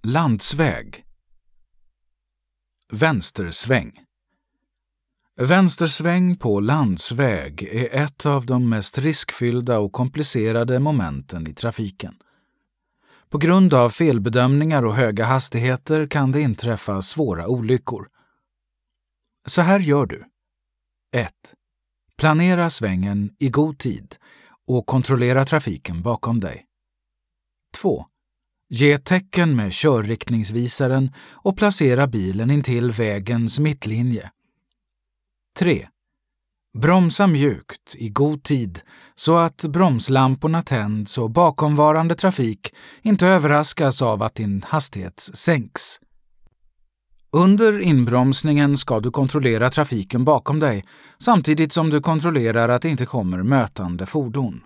Landsväg 0.03 1.05
Vänstersväng 2.93 4.04
Vänstersväng 5.37 6.37
på 6.37 6.61
landsväg 6.61 7.62
är 7.62 8.05
ett 8.05 8.27
av 8.27 8.47
de 8.47 8.68
mest 8.68 8.99
riskfyllda 8.99 9.79
och 9.79 9.92
komplicerade 9.92 10.79
momenten 10.79 11.47
i 11.47 11.55
trafiken. 11.55 12.14
På 13.29 13.38
grund 13.38 13.75
av 13.75 13.90
felbedömningar 13.90 14.85
och 14.85 14.94
höga 14.94 15.25
hastigheter 15.25 16.07
kan 16.07 16.33
det 16.33 16.40
inträffa 16.40 17.03
svåra 17.03 17.49
olyckor. 17.49 18.09
Så 19.47 19.62
här 19.62 19.81
gör 19.81 20.07
du. 20.07 20.25
1. 21.12 21.33
Planera 22.16 22.70
svängen 22.70 23.31
i 23.38 23.49
god 23.49 23.79
tid 23.79 24.16
och 24.66 24.87
kontrollera 24.87 25.44
trafiken 25.44 26.03
bakom 26.03 26.40
dig. 26.40 26.64
2. 27.77 28.07
Ge 28.68 28.99
tecken 28.99 29.57
med 29.57 29.73
körriktningsvisaren 29.73 31.12
och 31.31 31.57
placera 31.57 32.07
bilen 32.07 32.51
intill 32.51 32.90
vägens 32.90 33.59
mittlinje 33.59 34.31
3. 35.59 35.88
Bromsa 36.79 37.27
mjukt 37.27 37.95
i 37.95 38.09
god 38.09 38.43
tid 38.43 38.81
så 39.14 39.37
att 39.37 39.64
bromslamporna 39.64 40.62
tänds 40.62 41.19
och 41.19 41.31
bakomvarande 41.31 42.14
trafik 42.14 42.75
inte 43.03 43.27
överraskas 43.27 44.03
av 44.03 44.23
att 44.23 44.35
din 44.35 44.64
hastighet 44.69 45.21
sänks. 45.21 46.01
Under 47.33 47.81
inbromsningen 47.81 48.77
ska 48.77 49.01
du 49.01 49.11
kontrollera 49.11 49.71
trafiken 49.71 50.25
bakom 50.25 50.61
dig 50.61 50.85
samtidigt 51.19 51.73
som 51.73 51.90
du 51.90 52.01
kontrollerar 52.01 52.69
att 52.69 52.83
det 52.83 52.88
inte 52.88 53.07
kommer 53.07 53.43
mötande 53.43 54.07
fordon. 54.07 54.61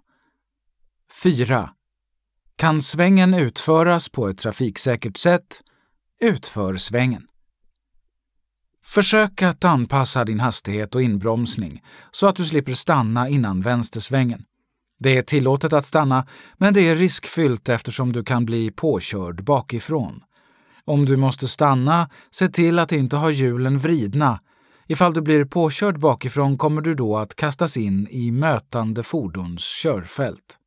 4. 1.22 1.70
Kan 2.56 2.82
svängen 2.82 3.34
utföras 3.34 4.08
på 4.08 4.28
ett 4.28 4.38
trafiksäkert 4.38 5.16
sätt? 5.16 5.62
Utför 6.20 6.76
svängen. 6.76 7.27
Försök 8.88 9.42
att 9.42 9.64
anpassa 9.64 10.24
din 10.24 10.40
hastighet 10.40 10.94
och 10.94 11.02
inbromsning 11.02 11.82
så 12.10 12.26
att 12.26 12.36
du 12.36 12.44
slipper 12.44 12.72
stanna 12.72 13.28
innan 13.28 13.60
vänstersvängen. 13.60 14.44
Det 14.98 15.16
är 15.16 15.22
tillåtet 15.22 15.72
att 15.72 15.86
stanna, 15.86 16.26
men 16.56 16.74
det 16.74 16.88
är 16.88 16.96
riskfyllt 16.96 17.68
eftersom 17.68 18.12
du 18.12 18.24
kan 18.24 18.46
bli 18.46 18.70
påkörd 18.70 19.44
bakifrån. 19.44 20.20
Om 20.84 21.04
du 21.04 21.16
måste 21.16 21.48
stanna, 21.48 22.10
se 22.30 22.48
till 22.48 22.78
att 22.78 22.92
inte 22.92 23.16
ha 23.16 23.30
hjulen 23.30 23.78
vridna. 23.78 24.40
Ifall 24.86 25.14
du 25.14 25.20
blir 25.20 25.44
påkörd 25.44 25.98
bakifrån 25.98 26.58
kommer 26.58 26.82
du 26.82 26.94
då 26.94 27.16
att 27.16 27.34
kastas 27.34 27.76
in 27.76 28.08
i 28.10 28.30
mötande 28.30 29.02
fordons 29.02 29.62
körfält. 29.82 30.57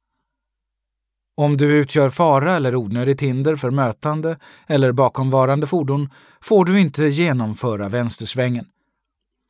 Om 1.41 1.57
du 1.57 1.73
utgör 1.73 2.09
fara 2.09 2.55
eller 2.55 2.75
onödigt 2.75 3.21
hinder 3.21 3.55
för 3.55 3.71
mötande 3.71 4.37
eller 4.67 4.91
bakomvarande 4.91 5.67
fordon 5.67 6.09
får 6.41 6.65
du 6.65 6.79
inte 6.79 7.03
genomföra 7.03 7.89
vänstersvängen. 7.89 8.65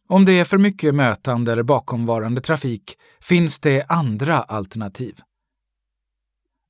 Om 0.10 0.26
det 0.26 0.40
är 0.40 0.46
för 0.46 0.58
mycket 0.58 0.96
mötande 0.96 1.52
eller 1.52 1.64
bakomvarande 1.64 2.42
trafik 2.42 2.98
finns 3.22 3.60
det 3.60 3.86
andra 3.90 4.42
alternativ. 4.42 5.20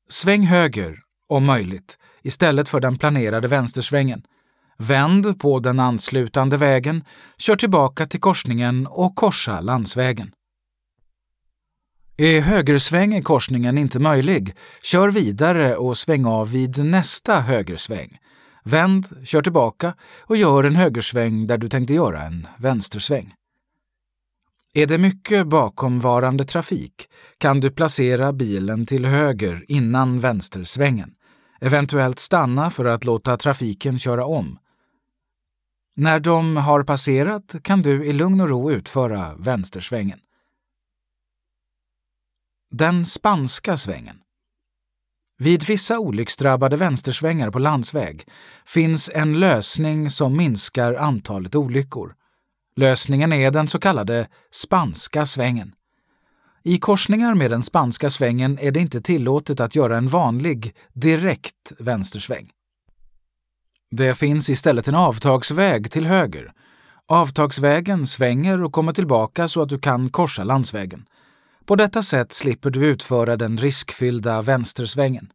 Sväng 0.09 0.43
höger, 0.43 0.99
om 1.27 1.45
möjligt, 1.45 1.97
istället 2.21 2.69
för 2.69 2.79
den 2.79 2.97
planerade 2.97 3.47
vänstersvängen. 3.47 4.23
Vänd 4.77 5.39
på 5.39 5.59
den 5.59 5.79
anslutande 5.79 6.57
vägen, 6.57 7.03
kör 7.37 7.55
tillbaka 7.55 8.05
till 8.05 8.19
korsningen 8.19 8.87
och 8.87 9.15
korsa 9.15 9.61
landsvägen. 9.61 10.31
Är 12.21 12.41
högersväng 12.41 13.15
i 13.15 13.21
korsningen 13.21 13.77
inte 13.77 13.99
möjlig, 13.99 14.55
kör 14.83 15.11
vidare 15.11 15.75
och 15.75 15.97
sväng 15.97 16.25
av 16.25 16.51
vid 16.51 16.85
nästa 16.85 17.39
högersväng. 17.39 18.17
Vänd, 18.63 19.07
kör 19.23 19.41
tillbaka 19.41 19.93
och 20.19 20.37
gör 20.37 20.63
en 20.63 20.75
högersväng 20.75 21.47
där 21.47 21.57
du 21.57 21.69
tänkte 21.69 21.93
göra 21.93 22.21
en 22.21 22.47
vänstersväng. 22.57 23.33
Är 24.73 24.85
det 24.85 24.97
mycket 24.97 25.47
bakomvarande 25.47 26.45
trafik 26.45 27.09
kan 27.37 27.59
du 27.59 27.71
placera 27.71 28.33
bilen 28.33 28.85
till 28.85 29.05
höger 29.05 29.65
innan 29.67 30.19
vänstersvängen, 30.19 31.11
eventuellt 31.61 32.19
stanna 32.19 32.69
för 32.69 32.85
att 32.85 33.05
låta 33.05 33.37
trafiken 33.37 33.99
köra 33.99 34.25
om. 34.25 34.59
När 35.95 36.19
de 36.19 36.57
har 36.57 36.83
passerat 36.83 37.55
kan 37.63 37.81
du 37.81 38.05
i 38.05 38.13
lugn 38.13 38.41
och 38.41 38.49
ro 38.49 38.71
utföra 38.71 39.35
vänstersvängen. 39.35 40.19
Den 42.73 43.05
spanska 43.05 43.77
svängen. 43.77 44.17
Vid 45.37 45.63
vissa 45.63 45.99
olycksdrabbade 45.99 46.77
vänstersvängar 46.77 47.51
på 47.51 47.59
landsväg 47.59 48.27
finns 48.65 49.11
en 49.13 49.39
lösning 49.39 50.09
som 50.09 50.37
minskar 50.37 50.93
antalet 50.93 51.55
olyckor. 51.55 52.15
Lösningen 52.75 53.33
är 53.33 53.51
den 53.51 53.67
så 53.67 53.79
kallade 53.79 54.27
spanska 54.51 55.25
svängen. 55.25 55.75
I 56.63 56.77
korsningar 56.77 57.35
med 57.35 57.51
den 57.51 57.63
spanska 57.63 58.09
svängen 58.09 58.59
är 58.59 58.71
det 58.71 58.79
inte 58.79 59.01
tillåtet 59.01 59.59
att 59.59 59.75
göra 59.75 59.97
en 59.97 60.07
vanlig, 60.07 60.75
direkt 60.93 61.71
vänstersväng. 61.79 62.49
Det 63.89 64.15
finns 64.15 64.49
istället 64.49 64.87
en 64.87 64.95
avtagsväg 64.95 65.91
till 65.91 66.05
höger. 66.05 66.53
Avtagsvägen 67.07 68.05
svänger 68.05 68.63
och 68.63 68.73
kommer 68.73 68.93
tillbaka 68.93 69.47
så 69.47 69.61
att 69.61 69.69
du 69.69 69.79
kan 69.79 70.09
korsa 70.09 70.43
landsvägen. 70.43 71.05
På 71.71 71.75
detta 71.75 72.03
sätt 72.03 72.33
slipper 72.33 72.69
du 72.69 72.87
utföra 72.87 73.37
den 73.37 73.57
riskfyllda 73.57 74.41
vänstersvängen. 74.41 75.31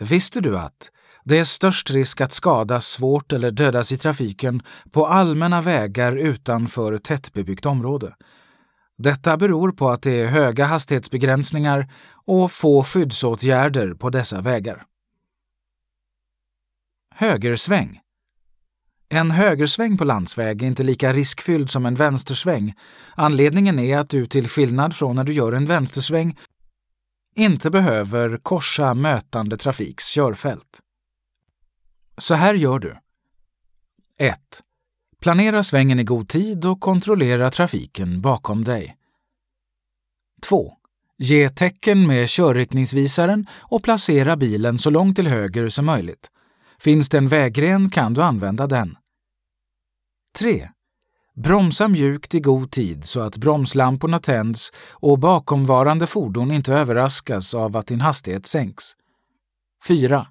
Visste 0.00 0.40
du 0.40 0.58
att 0.58 0.90
det 1.24 1.38
är 1.38 1.44
störst 1.44 1.90
risk 1.90 2.20
att 2.20 2.32
skadas 2.32 2.86
svårt 2.86 3.32
eller 3.32 3.50
dödas 3.50 3.92
i 3.92 3.98
trafiken 3.98 4.62
på 4.92 5.06
allmänna 5.06 5.62
vägar 5.62 6.16
utanför 6.16 6.98
tättbebyggt 6.98 7.66
område? 7.66 8.16
Detta 8.98 9.36
beror 9.36 9.72
på 9.72 9.90
att 9.90 10.02
det 10.02 10.20
är 10.20 10.26
höga 10.26 10.66
hastighetsbegränsningar 10.66 11.92
och 12.26 12.52
få 12.52 12.84
skyddsåtgärder 12.84 13.94
på 13.94 14.10
dessa 14.10 14.40
vägar. 14.40 14.84
Högersväng 17.14 18.00
en 19.08 19.30
högersväng 19.30 19.98
på 19.98 20.04
landsväg 20.04 20.62
är 20.62 20.66
inte 20.66 20.82
lika 20.82 21.12
riskfylld 21.12 21.70
som 21.70 21.86
en 21.86 21.94
vänstersväng. 21.94 22.74
Anledningen 23.14 23.78
är 23.78 23.98
att 23.98 24.10
du 24.10 24.26
till 24.26 24.48
skillnad 24.48 24.96
från 24.96 25.16
när 25.16 25.24
du 25.24 25.32
gör 25.32 25.52
en 25.52 25.66
vänstersväng 25.66 26.38
inte 27.34 27.70
behöver 27.70 28.36
korsa 28.42 28.94
mötande 28.94 29.56
trafiks 29.56 30.08
körfält. 30.08 30.80
Så 32.18 32.34
här 32.34 32.54
gör 32.54 32.78
du. 32.78 32.96
1. 34.18 34.38
Planera 35.20 35.62
svängen 35.62 36.00
i 36.00 36.04
god 36.04 36.28
tid 36.28 36.64
och 36.64 36.80
kontrollera 36.80 37.50
trafiken 37.50 38.20
bakom 38.20 38.64
dig. 38.64 38.96
2. 40.42 40.72
Ge 41.18 41.48
tecken 41.48 42.06
med 42.06 42.28
körriktningsvisaren 42.28 43.46
och 43.52 43.82
placera 43.82 44.36
bilen 44.36 44.78
så 44.78 44.90
långt 44.90 45.16
till 45.16 45.26
höger 45.26 45.68
som 45.68 45.86
möjligt. 45.86 46.30
Finns 46.80 47.08
det 47.08 47.18
en 47.18 47.28
vägren 47.28 47.90
kan 47.90 48.14
du 48.14 48.22
använda 48.22 48.66
den. 48.66 48.96
3. 50.38 50.68
Bromsa 51.34 51.88
mjukt 51.88 52.34
i 52.34 52.40
god 52.40 52.70
tid 52.70 53.04
så 53.04 53.20
att 53.20 53.36
bromslamporna 53.36 54.18
tänds 54.18 54.72
och 54.90 55.18
bakomvarande 55.18 56.06
fordon 56.06 56.50
inte 56.50 56.74
överraskas 56.74 57.54
av 57.54 57.76
att 57.76 57.86
din 57.86 58.00
hastighet 58.00 58.46
sänks. 58.46 58.84
4. 59.88 60.26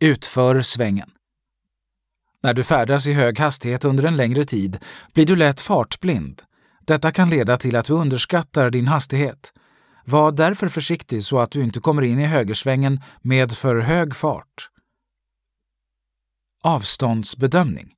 Utför 0.00 0.62
svängen. 0.62 1.10
När 2.42 2.54
du 2.54 2.64
färdas 2.64 3.06
i 3.06 3.12
hög 3.12 3.38
hastighet 3.38 3.84
under 3.84 4.04
en 4.04 4.16
längre 4.16 4.44
tid 4.44 4.78
blir 5.12 5.26
du 5.26 5.36
lätt 5.36 5.60
fartblind. 5.60 6.42
Detta 6.80 7.12
kan 7.12 7.30
leda 7.30 7.56
till 7.56 7.76
att 7.76 7.86
du 7.86 7.92
underskattar 7.92 8.70
din 8.70 8.88
hastighet. 8.88 9.52
Var 10.04 10.32
därför 10.32 10.68
försiktig 10.68 11.24
så 11.24 11.38
att 11.38 11.50
du 11.50 11.62
inte 11.62 11.80
kommer 11.80 12.02
in 12.02 12.20
i 12.20 12.26
högersvängen 12.26 13.00
med 13.22 13.52
för 13.52 13.76
hög 13.76 14.16
fart. 14.16 14.70
Avståndsbedömning. 16.66 17.92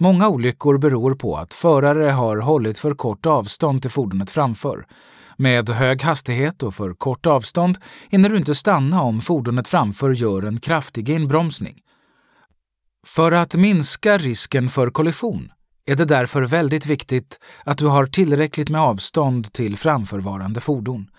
Många 0.00 0.28
olyckor 0.28 0.78
beror 0.78 1.14
på 1.14 1.36
att 1.36 1.54
förare 1.54 2.10
har 2.10 2.36
hållit 2.36 2.78
för 2.78 2.94
kort 2.94 3.26
avstånd 3.26 3.82
till 3.82 3.90
fordonet 3.90 4.30
framför. 4.30 4.86
Med 5.36 5.68
hög 5.68 6.02
hastighet 6.02 6.62
och 6.62 6.74
för 6.74 6.92
kort 6.92 7.26
avstånd 7.26 7.78
hinner 8.10 8.28
du 8.28 8.36
inte 8.36 8.54
stanna 8.54 9.02
om 9.02 9.20
fordonet 9.20 9.68
framför 9.68 10.10
gör 10.10 10.42
en 10.42 10.60
kraftig 10.60 11.08
inbromsning. 11.08 11.80
För 13.06 13.32
att 13.32 13.54
minska 13.54 14.18
risken 14.18 14.68
för 14.68 14.90
kollision 14.90 15.52
är 15.86 15.96
det 15.96 16.04
därför 16.04 16.42
väldigt 16.42 16.86
viktigt 16.86 17.40
att 17.64 17.78
du 17.78 17.86
har 17.86 18.06
tillräckligt 18.06 18.70
med 18.70 18.80
avstånd 18.80 19.52
till 19.52 19.76
framförvarande 19.76 20.60
fordon. 20.60 21.10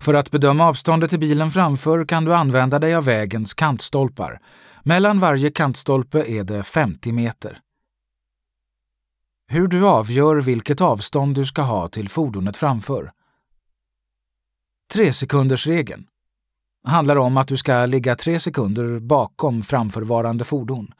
För 0.00 0.14
att 0.14 0.30
bedöma 0.30 0.64
avståndet 0.68 1.10
till 1.10 1.18
bilen 1.18 1.50
framför 1.50 2.04
kan 2.04 2.24
du 2.24 2.34
använda 2.34 2.78
dig 2.78 2.94
av 2.94 3.04
vägens 3.04 3.54
kantstolpar. 3.54 4.40
Mellan 4.82 5.18
varje 5.18 5.50
kantstolpe 5.50 6.24
är 6.24 6.44
det 6.44 6.62
50 6.62 7.12
meter. 7.12 7.60
Hur 9.48 9.68
du 9.68 9.86
avgör 9.86 10.36
vilket 10.36 10.80
avstånd 10.80 11.34
du 11.34 11.46
ska 11.46 11.62
ha 11.62 11.88
till 11.88 12.08
fordonet 12.08 12.56
framför. 12.56 13.12
Tresekundersregeln 14.92 16.06
handlar 16.84 17.16
om 17.16 17.36
att 17.36 17.48
du 17.48 17.56
ska 17.56 17.86
ligga 17.86 18.16
tre 18.16 18.38
sekunder 18.38 18.98
bakom 19.00 19.62
framförvarande 19.62 20.44
fordon. 20.44 20.94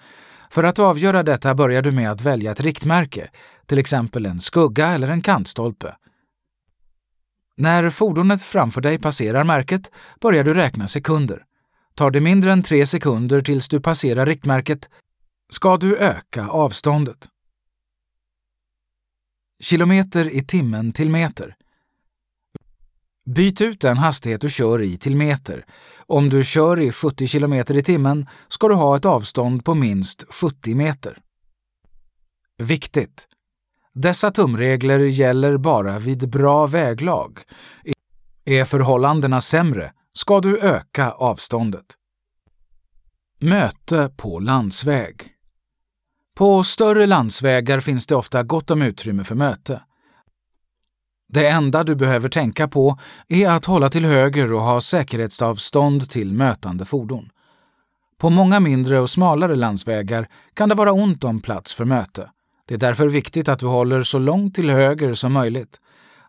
För 0.50 0.64
att 0.64 0.78
avgöra 0.78 1.22
detta 1.22 1.54
börjar 1.54 1.82
du 1.82 1.92
med 1.92 2.10
att 2.10 2.20
välja 2.20 2.52
ett 2.52 2.60
riktmärke, 2.60 3.30
till 3.66 3.78
exempel 3.78 4.26
en 4.26 4.40
skugga 4.40 4.88
eller 4.88 5.08
en 5.08 5.22
kantstolpe. 5.22 5.96
När 7.56 7.90
fordonet 7.90 8.44
framför 8.44 8.80
dig 8.80 8.98
passerar 8.98 9.44
märket 9.44 9.90
börjar 10.20 10.44
du 10.44 10.54
räkna 10.54 10.88
sekunder. 10.88 11.44
Tar 11.94 12.10
det 12.10 12.20
mindre 12.20 12.52
än 12.52 12.62
tre 12.62 12.86
sekunder 12.86 13.40
tills 13.40 13.68
du 13.68 13.80
passerar 13.80 14.26
riktmärket 14.26 14.88
ska 15.50 15.76
du 15.76 15.96
öka 15.96 16.48
avståndet. 16.48 17.28
Kilometer 19.60 20.30
i 20.30 20.44
timmen 20.44 20.92
till 20.92 21.10
meter. 21.10 21.56
Byt 23.26 23.60
ut 23.60 23.80
den 23.80 23.96
hastighet 23.96 24.40
du 24.40 24.50
kör 24.50 24.82
i 24.82 24.98
till 24.98 25.16
meter. 25.16 25.66
Om 25.96 26.28
du 26.28 26.44
kör 26.44 26.80
i 26.80 26.92
70 26.92 27.28
km 27.28 27.52
i 27.52 27.82
timmen 27.82 28.28
ska 28.48 28.68
du 28.68 28.74
ha 28.74 28.96
ett 28.96 29.04
avstånd 29.04 29.64
på 29.64 29.74
minst 29.74 30.24
70 30.28 30.74
meter. 30.74 31.18
Viktigt! 32.58 33.28
Dessa 33.98 34.30
tumregler 34.30 34.98
gäller 34.98 35.56
bara 35.56 35.98
vid 35.98 36.30
bra 36.30 36.66
väglag. 36.66 37.38
Är 38.44 38.64
förhållandena 38.64 39.40
sämre 39.40 39.92
ska 40.12 40.40
du 40.40 40.58
öka 40.60 41.10
avståndet. 41.10 41.84
Möte 43.40 44.10
på 44.16 44.38
landsväg. 44.38 45.28
På 46.34 46.64
större 46.64 47.06
landsvägar 47.06 47.80
finns 47.80 48.06
det 48.06 48.16
ofta 48.16 48.42
gott 48.42 48.70
om 48.70 48.82
utrymme 48.82 49.24
för 49.24 49.34
möte. 49.34 49.82
Det 51.28 51.48
enda 51.48 51.84
du 51.84 51.94
behöver 51.94 52.28
tänka 52.28 52.68
på 52.68 52.98
är 53.28 53.48
att 53.48 53.64
hålla 53.64 53.88
till 53.88 54.04
höger 54.04 54.52
och 54.52 54.62
ha 54.62 54.80
säkerhetsavstånd 54.80 56.10
till 56.10 56.32
mötande 56.32 56.84
fordon. 56.84 57.30
På 58.18 58.30
många 58.30 58.60
mindre 58.60 59.00
och 59.00 59.10
smalare 59.10 59.56
landsvägar 59.56 60.28
kan 60.54 60.68
det 60.68 60.74
vara 60.74 60.92
ont 60.92 61.24
om 61.24 61.40
plats 61.40 61.74
för 61.74 61.84
möte. 61.84 62.30
Det 62.68 62.74
är 62.74 62.78
därför 62.78 63.08
viktigt 63.08 63.48
att 63.48 63.58
du 63.58 63.66
håller 63.66 64.02
så 64.02 64.18
långt 64.18 64.54
till 64.54 64.70
höger 64.70 65.14
som 65.14 65.32
möjligt. 65.32 65.80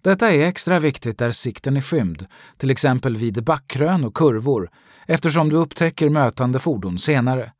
Detta 0.01 0.31
är 0.31 0.47
extra 0.47 0.79
viktigt 0.79 1.17
där 1.17 1.31
sikten 1.31 1.77
är 1.77 1.81
skymd, 1.81 2.25
till 2.57 2.71
exempel 2.71 3.17
vid 3.17 3.43
backkrön 3.43 4.03
och 4.03 4.15
kurvor, 4.15 4.69
eftersom 5.05 5.49
du 5.49 5.55
upptäcker 5.55 6.09
mötande 6.09 6.59
fordon 6.59 6.97
senare. 6.97 7.51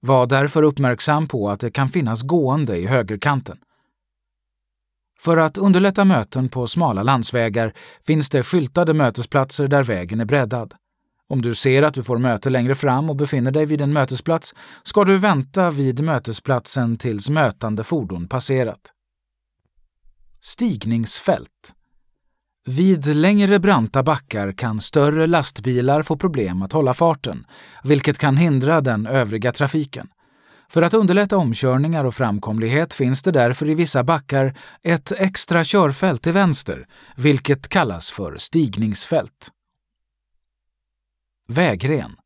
Var 0.00 0.26
därför 0.26 0.62
uppmärksam 0.62 1.28
på 1.28 1.50
att 1.50 1.60
det 1.60 1.70
kan 1.70 1.88
finnas 1.88 2.22
gående 2.22 2.76
i 2.76 2.86
högerkanten. 2.86 3.58
För 5.20 5.36
att 5.36 5.58
underlätta 5.58 6.04
möten 6.04 6.48
på 6.48 6.66
smala 6.66 7.02
landsvägar 7.02 7.72
finns 8.06 8.30
det 8.30 8.42
skyltade 8.42 8.94
mötesplatser 8.94 9.68
där 9.68 9.82
vägen 9.82 10.20
är 10.20 10.24
breddad. 10.24 10.74
Om 11.28 11.42
du 11.42 11.54
ser 11.54 11.82
att 11.82 11.94
du 11.94 12.02
får 12.02 12.18
möte 12.18 12.50
längre 12.50 12.74
fram 12.74 13.10
och 13.10 13.16
befinner 13.16 13.50
dig 13.50 13.66
vid 13.66 13.80
en 13.80 13.92
mötesplats 13.92 14.54
ska 14.82 15.04
du 15.04 15.18
vänta 15.18 15.70
vid 15.70 16.04
mötesplatsen 16.04 16.96
tills 16.96 17.28
mötande 17.28 17.84
fordon 17.84 18.28
passerat. 18.28 18.92
Stigningsfält 20.40 21.74
vid 22.68 23.16
längre 23.16 23.58
branta 23.58 24.02
backar 24.02 24.52
kan 24.52 24.80
större 24.80 25.26
lastbilar 25.26 26.02
få 26.02 26.16
problem 26.16 26.62
att 26.62 26.72
hålla 26.72 26.94
farten, 26.94 27.46
vilket 27.84 28.18
kan 28.18 28.36
hindra 28.36 28.80
den 28.80 29.06
övriga 29.06 29.52
trafiken. 29.52 30.08
För 30.68 30.82
att 30.82 30.94
underlätta 30.94 31.36
omkörningar 31.36 32.04
och 32.04 32.14
framkomlighet 32.14 32.94
finns 32.94 33.22
det 33.22 33.32
därför 33.32 33.68
i 33.68 33.74
vissa 33.74 34.04
backar 34.04 34.54
ett 34.82 35.12
extra 35.12 35.64
körfält 35.64 36.22
till 36.22 36.32
vänster, 36.32 36.86
vilket 37.16 37.68
kallas 37.68 38.10
för 38.10 38.38
stigningsfält. 38.38 39.50
Vägren 41.48 42.16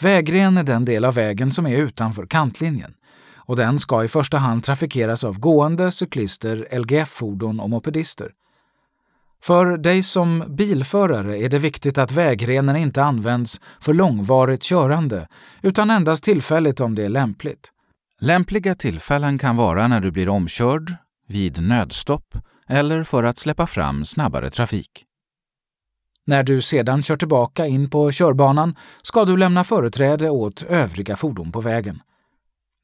Vägren 0.00 0.56
är 0.56 0.64
den 0.64 0.84
del 0.84 1.04
av 1.04 1.14
vägen 1.14 1.52
som 1.52 1.66
är 1.66 1.76
utanför 1.76 2.26
kantlinjen 2.26 2.94
och 3.36 3.56
den 3.56 3.78
ska 3.78 4.04
i 4.04 4.08
första 4.08 4.38
hand 4.38 4.64
trafikeras 4.64 5.24
av 5.24 5.38
gående, 5.38 5.92
cyklister, 5.92 6.68
LGF-fordon 6.78 7.60
och 7.60 7.70
mopedister. 7.70 8.30
För 9.42 9.78
dig 9.78 10.02
som 10.02 10.44
bilförare 10.48 11.38
är 11.38 11.48
det 11.48 11.58
viktigt 11.58 11.98
att 11.98 12.12
vägrenen 12.12 12.76
inte 12.76 13.04
används 13.04 13.60
för 13.80 13.94
långvarigt 13.94 14.62
körande, 14.62 15.28
utan 15.62 15.90
endast 15.90 16.24
tillfälligt 16.24 16.80
om 16.80 16.94
det 16.94 17.04
är 17.04 17.08
lämpligt. 17.08 17.72
Lämpliga 18.20 18.74
tillfällen 18.74 19.38
kan 19.38 19.56
vara 19.56 19.88
när 19.88 20.00
du 20.00 20.10
blir 20.10 20.28
omkörd, 20.28 20.94
vid 21.28 21.62
nödstopp 21.62 22.34
eller 22.68 23.04
för 23.04 23.22
att 23.22 23.38
släppa 23.38 23.66
fram 23.66 24.04
snabbare 24.04 24.50
trafik. 24.50 25.04
När 26.24 26.42
du 26.42 26.60
sedan 26.60 27.02
kör 27.02 27.16
tillbaka 27.16 27.66
in 27.66 27.90
på 27.90 28.12
körbanan 28.12 28.76
ska 29.02 29.24
du 29.24 29.36
lämna 29.36 29.64
företräde 29.64 30.30
åt 30.30 30.62
övriga 30.62 31.16
fordon 31.16 31.52
på 31.52 31.60
vägen. 31.60 32.02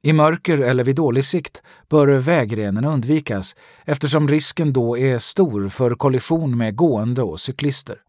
I 0.02 0.12
mörker 0.12 0.58
eller 0.58 0.84
vid 0.84 0.96
dålig 0.96 1.24
sikt 1.24 1.62
bör 1.88 2.06
vägrenen 2.06 2.84
undvikas 2.84 3.56
eftersom 3.84 4.28
risken 4.28 4.72
då 4.72 4.98
är 4.98 5.18
stor 5.18 5.68
för 5.68 5.94
kollision 5.94 6.56
med 6.58 6.76
gående 6.76 7.22
och 7.22 7.40
cyklister. 7.40 8.02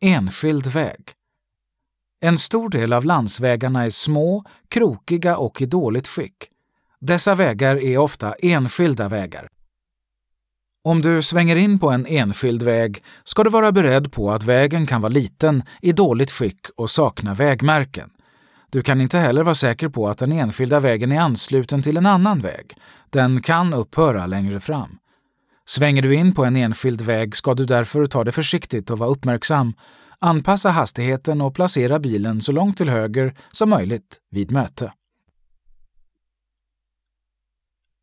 Enskild 0.00 0.66
väg 0.66 1.12
En 2.20 2.38
stor 2.38 2.68
del 2.68 2.92
av 2.92 3.04
landsvägarna 3.04 3.84
är 3.84 3.90
små, 3.90 4.44
krokiga 4.68 5.36
och 5.36 5.62
i 5.62 5.66
dåligt 5.66 6.08
skick. 6.08 6.48
Dessa 6.98 7.34
vägar 7.34 7.76
är 7.76 7.98
ofta 7.98 8.32
enskilda 8.32 9.08
vägar. 9.08 9.48
Om 10.84 11.02
du 11.02 11.22
svänger 11.22 11.56
in 11.56 11.78
på 11.78 11.90
en 11.90 12.06
enskild 12.06 12.62
väg 12.62 13.04
ska 13.24 13.44
du 13.44 13.50
vara 13.50 13.72
beredd 13.72 14.12
på 14.12 14.30
att 14.30 14.44
vägen 14.44 14.86
kan 14.86 15.00
vara 15.00 15.12
liten, 15.12 15.62
i 15.82 15.92
dåligt 15.92 16.30
skick 16.30 16.66
och 16.76 16.90
sakna 16.90 17.34
vägmärken. 17.34 18.10
Du 18.70 18.82
kan 18.82 19.00
inte 19.00 19.18
heller 19.18 19.42
vara 19.42 19.54
säker 19.54 19.88
på 19.88 20.08
att 20.08 20.18
den 20.18 20.32
enskilda 20.32 20.80
vägen 20.80 21.12
är 21.12 21.20
ansluten 21.20 21.82
till 21.82 21.96
en 21.96 22.06
annan 22.06 22.40
väg. 22.40 22.76
Den 23.10 23.42
kan 23.42 23.74
upphöra 23.74 24.26
längre 24.26 24.60
fram. 24.60 24.98
Svänger 25.64 26.02
du 26.02 26.14
in 26.14 26.34
på 26.34 26.44
en 26.44 26.56
enskild 26.56 27.00
väg 27.00 27.36
ska 27.36 27.54
du 27.54 27.66
därför 27.66 28.06
ta 28.06 28.24
det 28.24 28.32
försiktigt 28.32 28.90
och 28.90 28.98
vara 28.98 29.10
uppmärksam, 29.10 29.74
anpassa 30.18 30.70
hastigheten 30.70 31.40
och 31.40 31.54
placera 31.54 31.98
bilen 31.98 32.40
så 32.40 32.52
långt 32.52 32.76
till 32.76 32.88
höger 32.88 33.34
som 33.52 33.70
möjligt 33.70 34.20
vid 34.30 34.50
möte. 34.50 34.92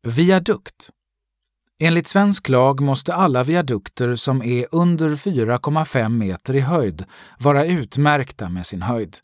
Viadukt 0.02 0.90
Enligt 1.82 2.06
svensk 2.06 2.48
lag 2.48 2.80
måste 2.80 3.14
alla 3.14 3.42
viadukter 3.42 4.16
som 4.16 4.42
är 4.42 4.66
under 4.72 5.08
4,5 5.08 6.08
meter 6.08 6.54
i 6.54 6.60
höjd 6.60 7.04
vara 7.38 7.66
utmärkta 7.66 8.48
med 8.48 8.66
sin 8.66 8.82
höjd. 8.82 9.16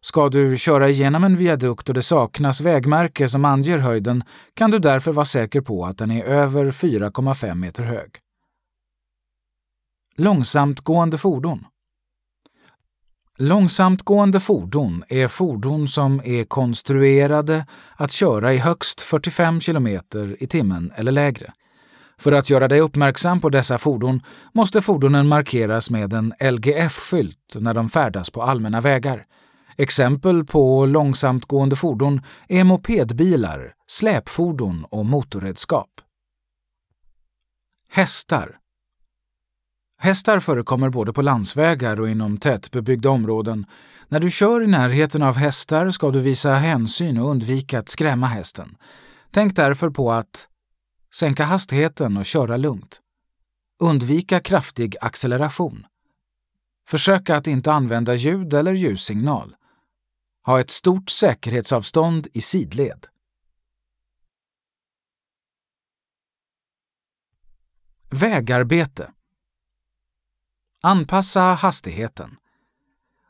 Ska 0.00 0.28
du 0.28 0.56
köra 0.56 0.88
igenom 0.88 1.24
en 1.24 1.36
viadukt 1.36 1.88
och 1.88 1.94
det 1.94 2.02
saknas 2.02 2.60
vägmärke 2.60 3.28
som 3.28 3.44
anger 3.44 3.78
höjden 3.78 4.24
kan 4.54 4.70
du 4.70 4.78
därför 4.78 5.12
vara 5.12 5.24
säker 5.24 5.60
på 5.60 5.86
att 5.86 5.98
den 5.98 6.10
är 6.10 6.24
över 6.24 6.64
4,5 6.70 7.54
meter 7.54 7.82
hög. 7.82 8.10
Långsamtgående 10.16 11.18
fordon 11.18 11.66
Långsamtgående 13.38 14.40
fordon 14.40 15.04
är 15.08 15.28
fordon 15.28 15.88
som 15.88 16.20
är 16.24 16.44
konstruerade 16.44 17.66
att 17.96 18.12
köra 18.12 18.54
i 18.54 18.58
högst 18.58 19.00
45 19.00 19.60
km 19.60 19.86
i 20.38 20.46
timmen 20.46 20.92
eller 20.96 21.12
lägre. 21.12 21.52
För 22.18 22.32
att 22.32 22.50
göra 22.50 22.68
dig 22.68 22.80
uppmärksam 22.80 23.40
på 23.40 23.48
dessa 23.48 23.78
fordon 23.78 24.22
måste 24.52 24.82
fordonen 24.82 25.28
markeras 25.28 25.90
med 25.90 26.12
en 26.12 26.34
LGF-skylt 26.40 27.54
när 27.54 27.74
de 27.74 27.88
färdas 27.88 28.30
på 28.30 28.42
allmänna 28.42 28.80
vägar. 28.80 29.26
Exempel 29.76 30.44
på 30.44 30.86
långsamtgående 30.86 31.76
fordon 31.76 32.20
är 32.48 32.64
mopedbilar, 32.64 33.74
släpfordon 33.86 34.84
och 34.90 35.06
motorredskap. 35.06 35.90
Hästar 37.90 38.58
Hästar 40.00 40.40
förekommer 40.40 40.90
både 40.90 41.12
på 41.12 41.22
landsvägar 41.22 42.00
och 42.00 42.08
inom 42.08 42.38
tätbebyggda 42.38 43.10
områden. 43.10 43.66
När 44.08 44.20
du 44.20 44.30
kör 44.30 44.62
i 44.62 44.66
närheten 44.66 45.22
av 45.22 45.36
hästar 45.36 45.90
ska 45.90 46.10
du 46.10 46.20
visa 46.20 46.54
hänsyn 46.54 47.18
och 47.18 47.30
undvika 47.30 47.78
att 47.78 47.88
skrämma 47.88 48.26
hästen. 48.26 48.76
Tänk 49.30 49.56
därför 49.56 49.90
på 49.90 50.12
att 50.12 50.48
sänka 51.14 51.44
hastigheten 51.44 52.16
och 52.16 52.24
köra 52.24 52.56
lugnt. 52.56 53.00
Undvika 53.78 54.40
kraftig 54.40 54.96
acceleration. 55.00 55.86
Försöka 56.88 57.36
att 57.36 57.46
inte 57.46 57.72
använda 57.72 58.14
ljud 58.14 58.54
eller 58.54 58.72
ljussignal. 58.72 59.56
Ha 60.46 60.60
ett 60.60 60.70
stort 60.70 61.10
säkerhetsavstånd 61.10 62.28
i 62.32 62.40
sidled. 62.40 63.06
Vägarbete 68.10 69.12
Anpassa 70.82 71.40
hastigheten. 71.40 72.36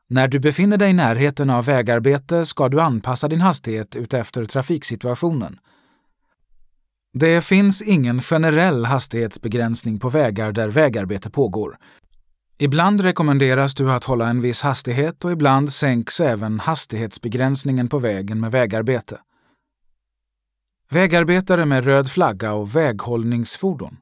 När 0.06 0.28
du 0.28 0.38
befinner 0.38 0.76
dig 0.76 0.90
i 0.90 0.92
närheten 0.92 1.50
av 1.50 1.64
vägarbete 1.64 2.46
ska 2.46 2.68
du 2.68 2.80
anpassa 2.80 3.28
din 3.28 3.40
hastighet 3.40 3.96
utefter 3.96 4.44
trafiksituationen. 4.44 5.60
Det 7.12 7.40
finns 7.40 7.82
ingen 7.82 8.20
generell 8.20 8.84
hastighetsbegränsning 8.84 9.98
på 9.98 10.08
vägar 10.08 10.52
där 10.52 10.68
vägarbete 10.68 11.30
pågår. 11.30 11.78
Ibland 12.58 13.00
rekommenderas 13.00 13.74
du 13.74 13.90
att 13.92 14.04
hålla 14.04 14.28
en 14.28 14.40
viss 14.40 14.62
hastighet 14.62 15.24
och 15.24 15.32
ibland 15.32 15.72
sänks 15.72 16.20
även 16.20 16.60
hastighetsbegränsningen 16.60 17.88
på 17.88 17.98
vägen 17.98 18.40
med 18.40 18.52
vägarbete. 18.52 19.18
Vägarbetare 20.90 21.64
med 21.64 21.84
röd 21.84 22.10
flagga 22.10 22.52
och 22.52 22.76
väghållningsfordon. 22.76 23.96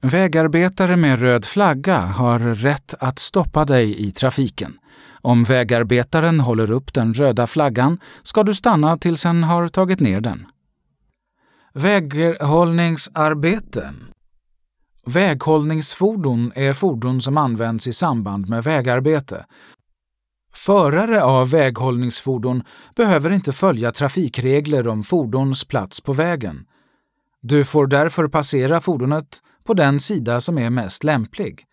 Vägarbetare 0.00 0.96
med 0.96 1.20
röd 1.20 1.44
flagga 1.44 1.98
har 1.98 2.38
rätt 2.38 2.94
att 3.00 3.18
stoppa 3.18 3.64
dig 3.64 4.06
i 4.08 4.10
trafiken. 4.10 4.78
Om 5.20 5.44
vägarbetaren 5.44 6.40
håller 6.40 6.70
upp 6.70 6.94
den 6.94 7.14
röda 7.14 7.46
flaggan 7.46 7.98
ska 8.22 8.42
du 8.42 8.54
stanna 8.54 8.98
tills 8.98 9.24
han 9.24 9.42
har 9.42 9.68
tagit 9.68 10.00
ner 10.00 10.20
den. 10.20 10.46
Väghållningsarbeten 11.78 13.94
Väghållningsfordon 15.06 16.52
är 16.54 16.72
fordon 16.72 17.20
som 17.20 17.36
används 17.36 17.86
i 17.86 17.92
samband 17.92 18.48
med 18.48 18.64
vägarbete. 18.64 19.46
Förare 20.54 21.22
av 21.22 21.50
väghållningsfordon 21.50 22.62
behöver 22.96 23.30
inte 23.30 23.52
följa 23.52 23.90
trafikregler 23.90 24.88
om 24.88 25.02
fordons 25.02 25.64
plats 25.64 26.00
på 26.00 26.12
vägen. 26.12 26.66
Du 27.40 27.64
får 27.64 27.86
därför 27.86 28.28
passera 28.28 28.80
fordonet 28.80 29.42
på 29.64 29.74
den 29.74 30.00
sida 30.00 30.40
som 30.40 30.58
är 30.58 30.70
mest 30.70 31.04
lämplig. 31.04 31.64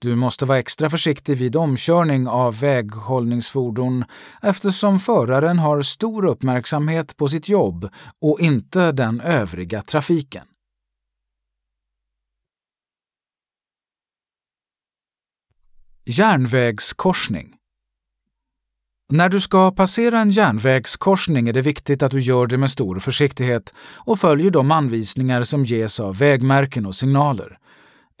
Du 0.00 0.16
måste 0.16 0.46
vara 0.46 0.58
extra 0.58 0.90
försiktig 0.90 1.36
vid 1.36 1.56
omkörning 1.56 2.28
av 2.28 2.60
väghållningsfordon 2.60 4.04
eftersom 4.42 5.00
föraren 5.00 5.58
har 5.58 5.82
stor 5.82 6.24
uppmärksamhet 6.26 7.16
på 7.16 7.28
sitt 7.28 7.48
jobb 7.48 7.88
och 8.20 8.40
inte 8.40 8.92
den 8.92 9.20
övriga 9.20 9.82
trafiken. 9.82 10.46
Järnvägskorsning 16.04 17.54
När 19.08 19.28
du 19.28 19.40
ska 19.40 19.70
passera 19.70 20.20
en 20.20 20.30
järnvägskorsning 20.30 21.48
är 21.48 21.52
det 21.52 21.62
viktigt 21.62 22.02
att 22.02 22.10
du 22.10 22.20
gör 22.20 22.46
det 22.46 22.56
med 22.56 22.70
stor 22.70 22.98
försiktighet 22.98 23.74
och 23.94 24.18
följer 24.18 24.50
de 24.50 24.70
anvisningar 24.70 25.44
som 25.44 25.64
ges 25.64 26.00
av 26.00 26.18
vägmärken 26.18 26.86
och 26.86 26.94
signaler. 26.94 27.58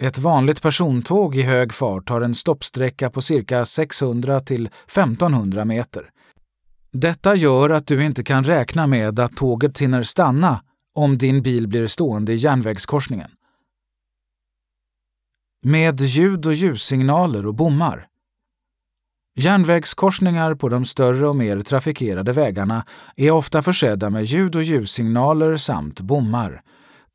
Ett 0.00 0.18
vanligt 0.18 0.62
persontåg 0.62 1.36
i 1.36 1.42
hög 1.42 1.72
fart 1.72 2.08
har 2.08 2.20
en 2.20 2.34
stoppsträcka 2.34 3.10
på 3.10 3.20
cirka 3.20 3.64
600 3.64 4.40
till 4.40 4.66
1500 4.66 5.64
meter. 5.64 6.10
Detta 6.92 7.34
gör 7.34 7.70
att 7.70 7.86
du 7.86 8.04
inte 8.04 8.24
kan 8.24 8.44
räkna 8.44 8.86
med 8.86 9.18
att 9.18 9.36
tåget 9.36 9.78
hinner 9.78 10.02
stanna 10.02 10.62
om 10.94 11.18
din 11.18 11.42
bil 11.42 11.68
blir 11.68 11.86
stående 11.86 12.32
i 12.32 12.36
järnvägskorsningen. 12.36 13.30
Med 15.62 16.00
ljud 16.00 16.46
och 16.46 16.54
ljussignaler 16.54 17.46
och 17.46 17.54
bommar. 17.54 18.06
Järnvägskorsningar 19.34 20.54
på 20.54 20.68
de 20.68 20.84
större 20.84 21.28
och 21.28 21.36
mer 21.36 21.60
trafikerade 21.60 22.32
vägarna 22.32 22.84
är 23.16 23.30
ofta 23.30 23.62
försedda 23.62 24.10
med 24.10 24.24
ljud 24.24 24.56
och 24.56 24.62
ljussignaler 24.62 25.56
samt 25.56 26.00
bommar. 26.00 26.62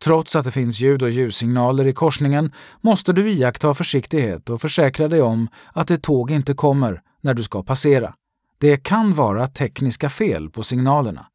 Trots 0.04 0.36
att 0.36 0.45
det 0.45 0.51
finns 0.51 0.80
ljud 0.80 1.04
och 1.04 1.10
ljussignaler 1.10 1.88
i 1.88 1.93
korsningen 1.93 2.51
måste 2.82 3.14
du 3.14 3.30
iaktta 3.30 3.74
försiktighet 3.74 4.49
och 4.49 4.62
försäkra 4.62 5.08
dig 5.08 5.22
om 5.22 5.47
att 5.74 5.91
ett 5.91 6.04
tåg 6.04 6.32
inte 6.32 6.54
kommer 6.54 7.01
när 7.22 7.34
du 7.34 7.43
ska 7.43 7.64
passera. 7.64 8.14
Det 8.58 8.78
kan 8.78 9.14
vara 9.14 9.47
tekniska 9.47 10.10
fel 10.10 10.49
på 10.49 10.64
signalerna. 10.64 11.28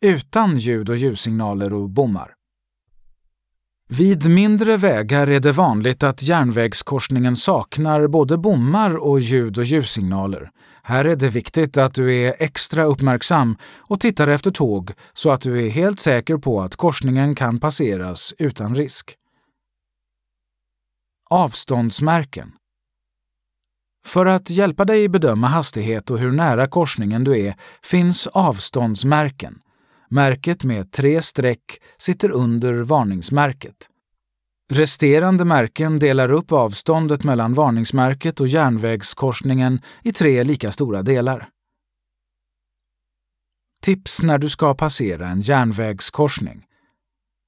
Utan 0.00 0.56
ljud 0.56 0.90
och 0.90 0.96
ljussignaler 0.96 1.72
och 1.72 1.90
bommar. 1.90 2.34
Vid 3.88 4.30
mindre 4.30 4.76
vägar 4.76 5.26
är 5.26 5.40
det 5.40 5.52
vanligt 5.52 6.02
att 6.02 6.22
järnvägskorsningen 6.22 7.36
saknar 7.36 8.06
både 8.06 8.38
bommar 8.38 8.96
och 8.96 9.20
ljud 9.20 9.58
och 9.58 9.64
ljussignaler. 9.64 10.50
Här 10.88 11.04
är 11.04 11.16
det 11.16 11.28
viktigt 11.28 11.76
att 11.76 11.94
du 11.94 12.14
är 12.14 12.34
extra 12.38 12.84
uppmärksam 12.84 13.56
och 13.76 14.00
tittar 14.00 14.28
efter 14.28 14.50
tåg 14.50 14.92
så 15.12 15.30
att 15.30 15.40
du 15.40 15.66
är 15.66 15.70
helt 15.70 16.00
säker 16.00 16.36
på 16.36 16.60
att 16.60 16.76
korsningen 16.76 17.34
kan 17.34 17.60
passeras 17.60 18.34
utan 18.38 18.74
risk. 18.74 19.16
Avståndsmärken 21.30 22.52
För 24.06 24.26
att 24.26 24.50
hjälpa 24.50 24.84
dig 24.84 25.08
bedöma 25.08 25.46
hastighet 25.46 26.10
och 26.10 26.18
hur 26.18 26.32
nära 26.32 26.68
korsningen 26.68 27.24
du 27.24 27.40
är 27.40 27.56
finns 27.82 28.26
avståndsmärken 28.26 29.60
Märket 30.10 30.64
med 30.64 30.92
tre 30.92 31.22
streck 31.22 31.80
sitter 31.98 32.30
under 32.30 32.74
varningsmärket. 32.74 33.88
Resterande 34.70 35.44
märken 35.44 35.98
delar 35.98 36.32
upp 36.32 36.52
avståndet 36.52 37.24
mellan 37.24 37.54
varningsmärket 37.54 38.40
och 38.40 38.48
järnvägskorsningen 38.48 39.80
i 40.02 40.12
tre 40.12 40.44
lika 40.44 40.72
stora 40.72 41.02
delar. 41.02 41.48
Tips 43.82 44.22
när 44.22 44.38
du 44.38 44.48
ska 44.48 44.74
passera 44.74 45.28
en 45.28 45.40
järnvägskorsning. 45.40 46.64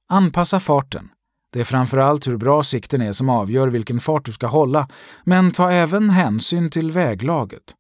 Anpassa 0.09 0.61
farten. 0.61 1.09
Det 1.53 1.61
är 1.61 1.65
framförallt 1.65 2.27
hur 2.27 2.37
bra 2.37 2.63
sikten 2.63 3.03
är 3.03 3.13
som 3.13 3.29
avgör 3.29 3.69
vilken 3.69 4.01
fart 4.01 4.25
du 4.25 4.33
ska 4.33 4.47
hålla, 4.47 4.89
men 5.25 5.53
ta 5.53 5.73
även 5.73 6.11
hänsyn 6.11 6.71
till 6.71 6.91
väglaget. 6.91 7.75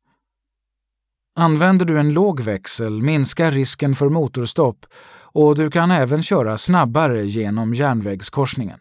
Använder 1.38 1.86
du 1.86 1.98
en 1.98 2.12
låg 2.12 2.40
växel 2.40 3.02
minskar 3.02 3.50
risken 3.50 3.94
för 3.94 4.08
motorstopp 4.08 4.86
och 5.32 5.56
du 5.56 5.70
kan 5.70 5.90
även 5.90 6.22
köra 6.22 6.58
snabbare 6.58 7.26
genom 7.26 7.74
järnvägskorsningen. 7.74 8.80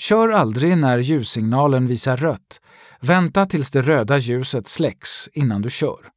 Kör 0.00 0.28
aldrig 0.28 0.78
när 0.78 0.98
ljussignalen 0.98 1.86
visar 1.86 2.16
rött. 2.16 2.60
Vänta 3.00 3.46
tills 3.46 3.70
det 3.70 3.82
röda 3.82 4.18
ljuset 4.18 4.68
släcks 4.68 5.28
innan 5.32 5.62
du 5.62 5.70
kör. 5.70 6.08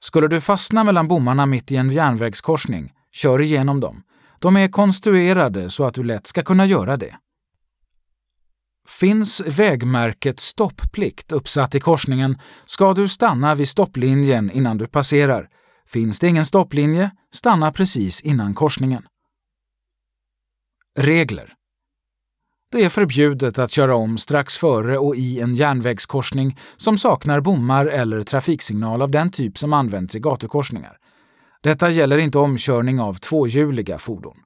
Skulle 0.00 0.28
du 0.28 0.40
fastna 0.40 0.84
mellan 0.84 1.08
bommarna 1.08 1.46
mitt 1.46 1.72
i 1.72 1.76
en 1.76 1.90
järnvägskorsning, 1.90 2.92
kör 3.12 3.40
igenom 3.40 3.80
dem. 3.80 4.02
De 4.38 4.56
är 4.56 4.68
konstruerade 4.68 5.70
så 5.70 5.84
att 5.84 5.94
du 5.94 6.02
lätt 6.04 6.26
ska 6.26 6.42
kunna 6.42 6.66
göra 6.66 6.96
det. 6.96 7.16
Finns 8.88 9.40
vägmärket 9.46 10.40
stopplikt 10.40 11.32
uppsatt 11.32 11.74
i 11.74 11.80
korsningen 11.80 12.38
ska 12.64 12.94
du 12.94 13.08
stanna 13.08 13.54
vid 13.54 13.68
stopplinjen 13.68 14.50
innan 14.50 14.78
du 14.78 14.86
passerar. 14.86 15.48
Finns 15.86 16.18
det 16.18 16.28
ingen 16.28 16.44
stopplinje, 16.44 17.10
stanna 17.32 17.72
precis 17.72 18.20
innan 18.20 18.54
korsningen. 18.54 19.06
Regler 20.98 21.56
det 22.70 22.84
är 22.84 22.88
förbjudet 22.88 23.58
att 23.58 23.70
köra 23.70 23.94
om 23.94 24.18
strax 24.18 24.58
före 24.58 24.98
och 24.98 25.16
i 25.16 25.40
en 25.40 25.54
järnvägskorsning 25.54 26.58
som 26.76 26.98
saknar 26.98 27.40
bommar 27.40 27.86
eller 27.86 28.22
trafiksignal 28.22 29.02
av 29.02 29.10
den 29.10 29.30
typ 29.30 29.58
som 29.58 29.72
används 29.72 30.16
i 30.16 30.20
gatukorsningar. 30.20 30.98
Detta 31.62 31.90
gäller 31.90 32.18
inte 32.18 32.38
omkörning 32.38 33.00
av 33.00 33.14
tvåhjuliga 33.14 33.98
fordon. 33.98 34.36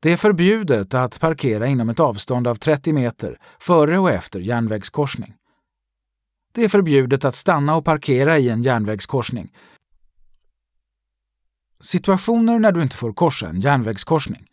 Det 0.00 0.12
är 0.12 0.16
förbjudet 0.16 0.94
att 0.94 1.20
parkera 1.20 1.66
inom 1.66 1.88
ett 1.88 2.00
avstånd 2.00 2.46
av 2.46 2.54
30 2.54 2.92
meter 2.92 3.38
före 3.58 3.98
och 3.98 4.10
efter 4.10 4.40
järnvägskorsning. 4.40 5.34
Det 6.54 6.64
är 6.64 6.68
förbjudet 6.68 7.24
att 7.24 7.36
stanna 7.36 7.76
och 7.76 7.84
parkera 7.84 8.38
i 8.38 8.48
en 8.48 8.62
järnvägskorsning. 8.62 9.52
Situationer 11.80 12.58
när 12.58 12.72
du 12.72 12.82
inte 12.82 12.96
får 12.96 13.12
korsa 13.12 13.48
en 13.48 13.60
järnvägskorsning. 13.60 14.46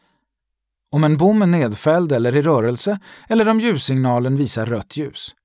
Om 0.94 1.04
en 1.04 1.18
bom 1.18 1.42
är 1.42 1.48
nedfälld 1.48 2.12
eller 2.12 2.36
i 2.36 2.42
rörelse 2.42 3.00
eller 3.30 3.50
om 3.50 3.60
ljussignalen 3.60 4.36
visar 4.36 4.66
rött 4.66 4.98
ljus. 4.98 5.36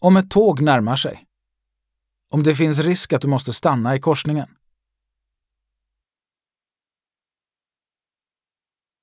Om 0.00 0.16
ett 0.16 0.30
tåg 0.30 0.60
närmar 0.60 0.96
sig. 0.96 1.24
Om 2.32 2.42
det 2.42 2.54
finns 2.54 2.78
risk 2.78 3.12
att 3.12 3.22
du 3.22 3.28
måste 3.28 3.52
stanna 3.52 3.96
i 3.96 4.00
korsningen. 4.00 4.48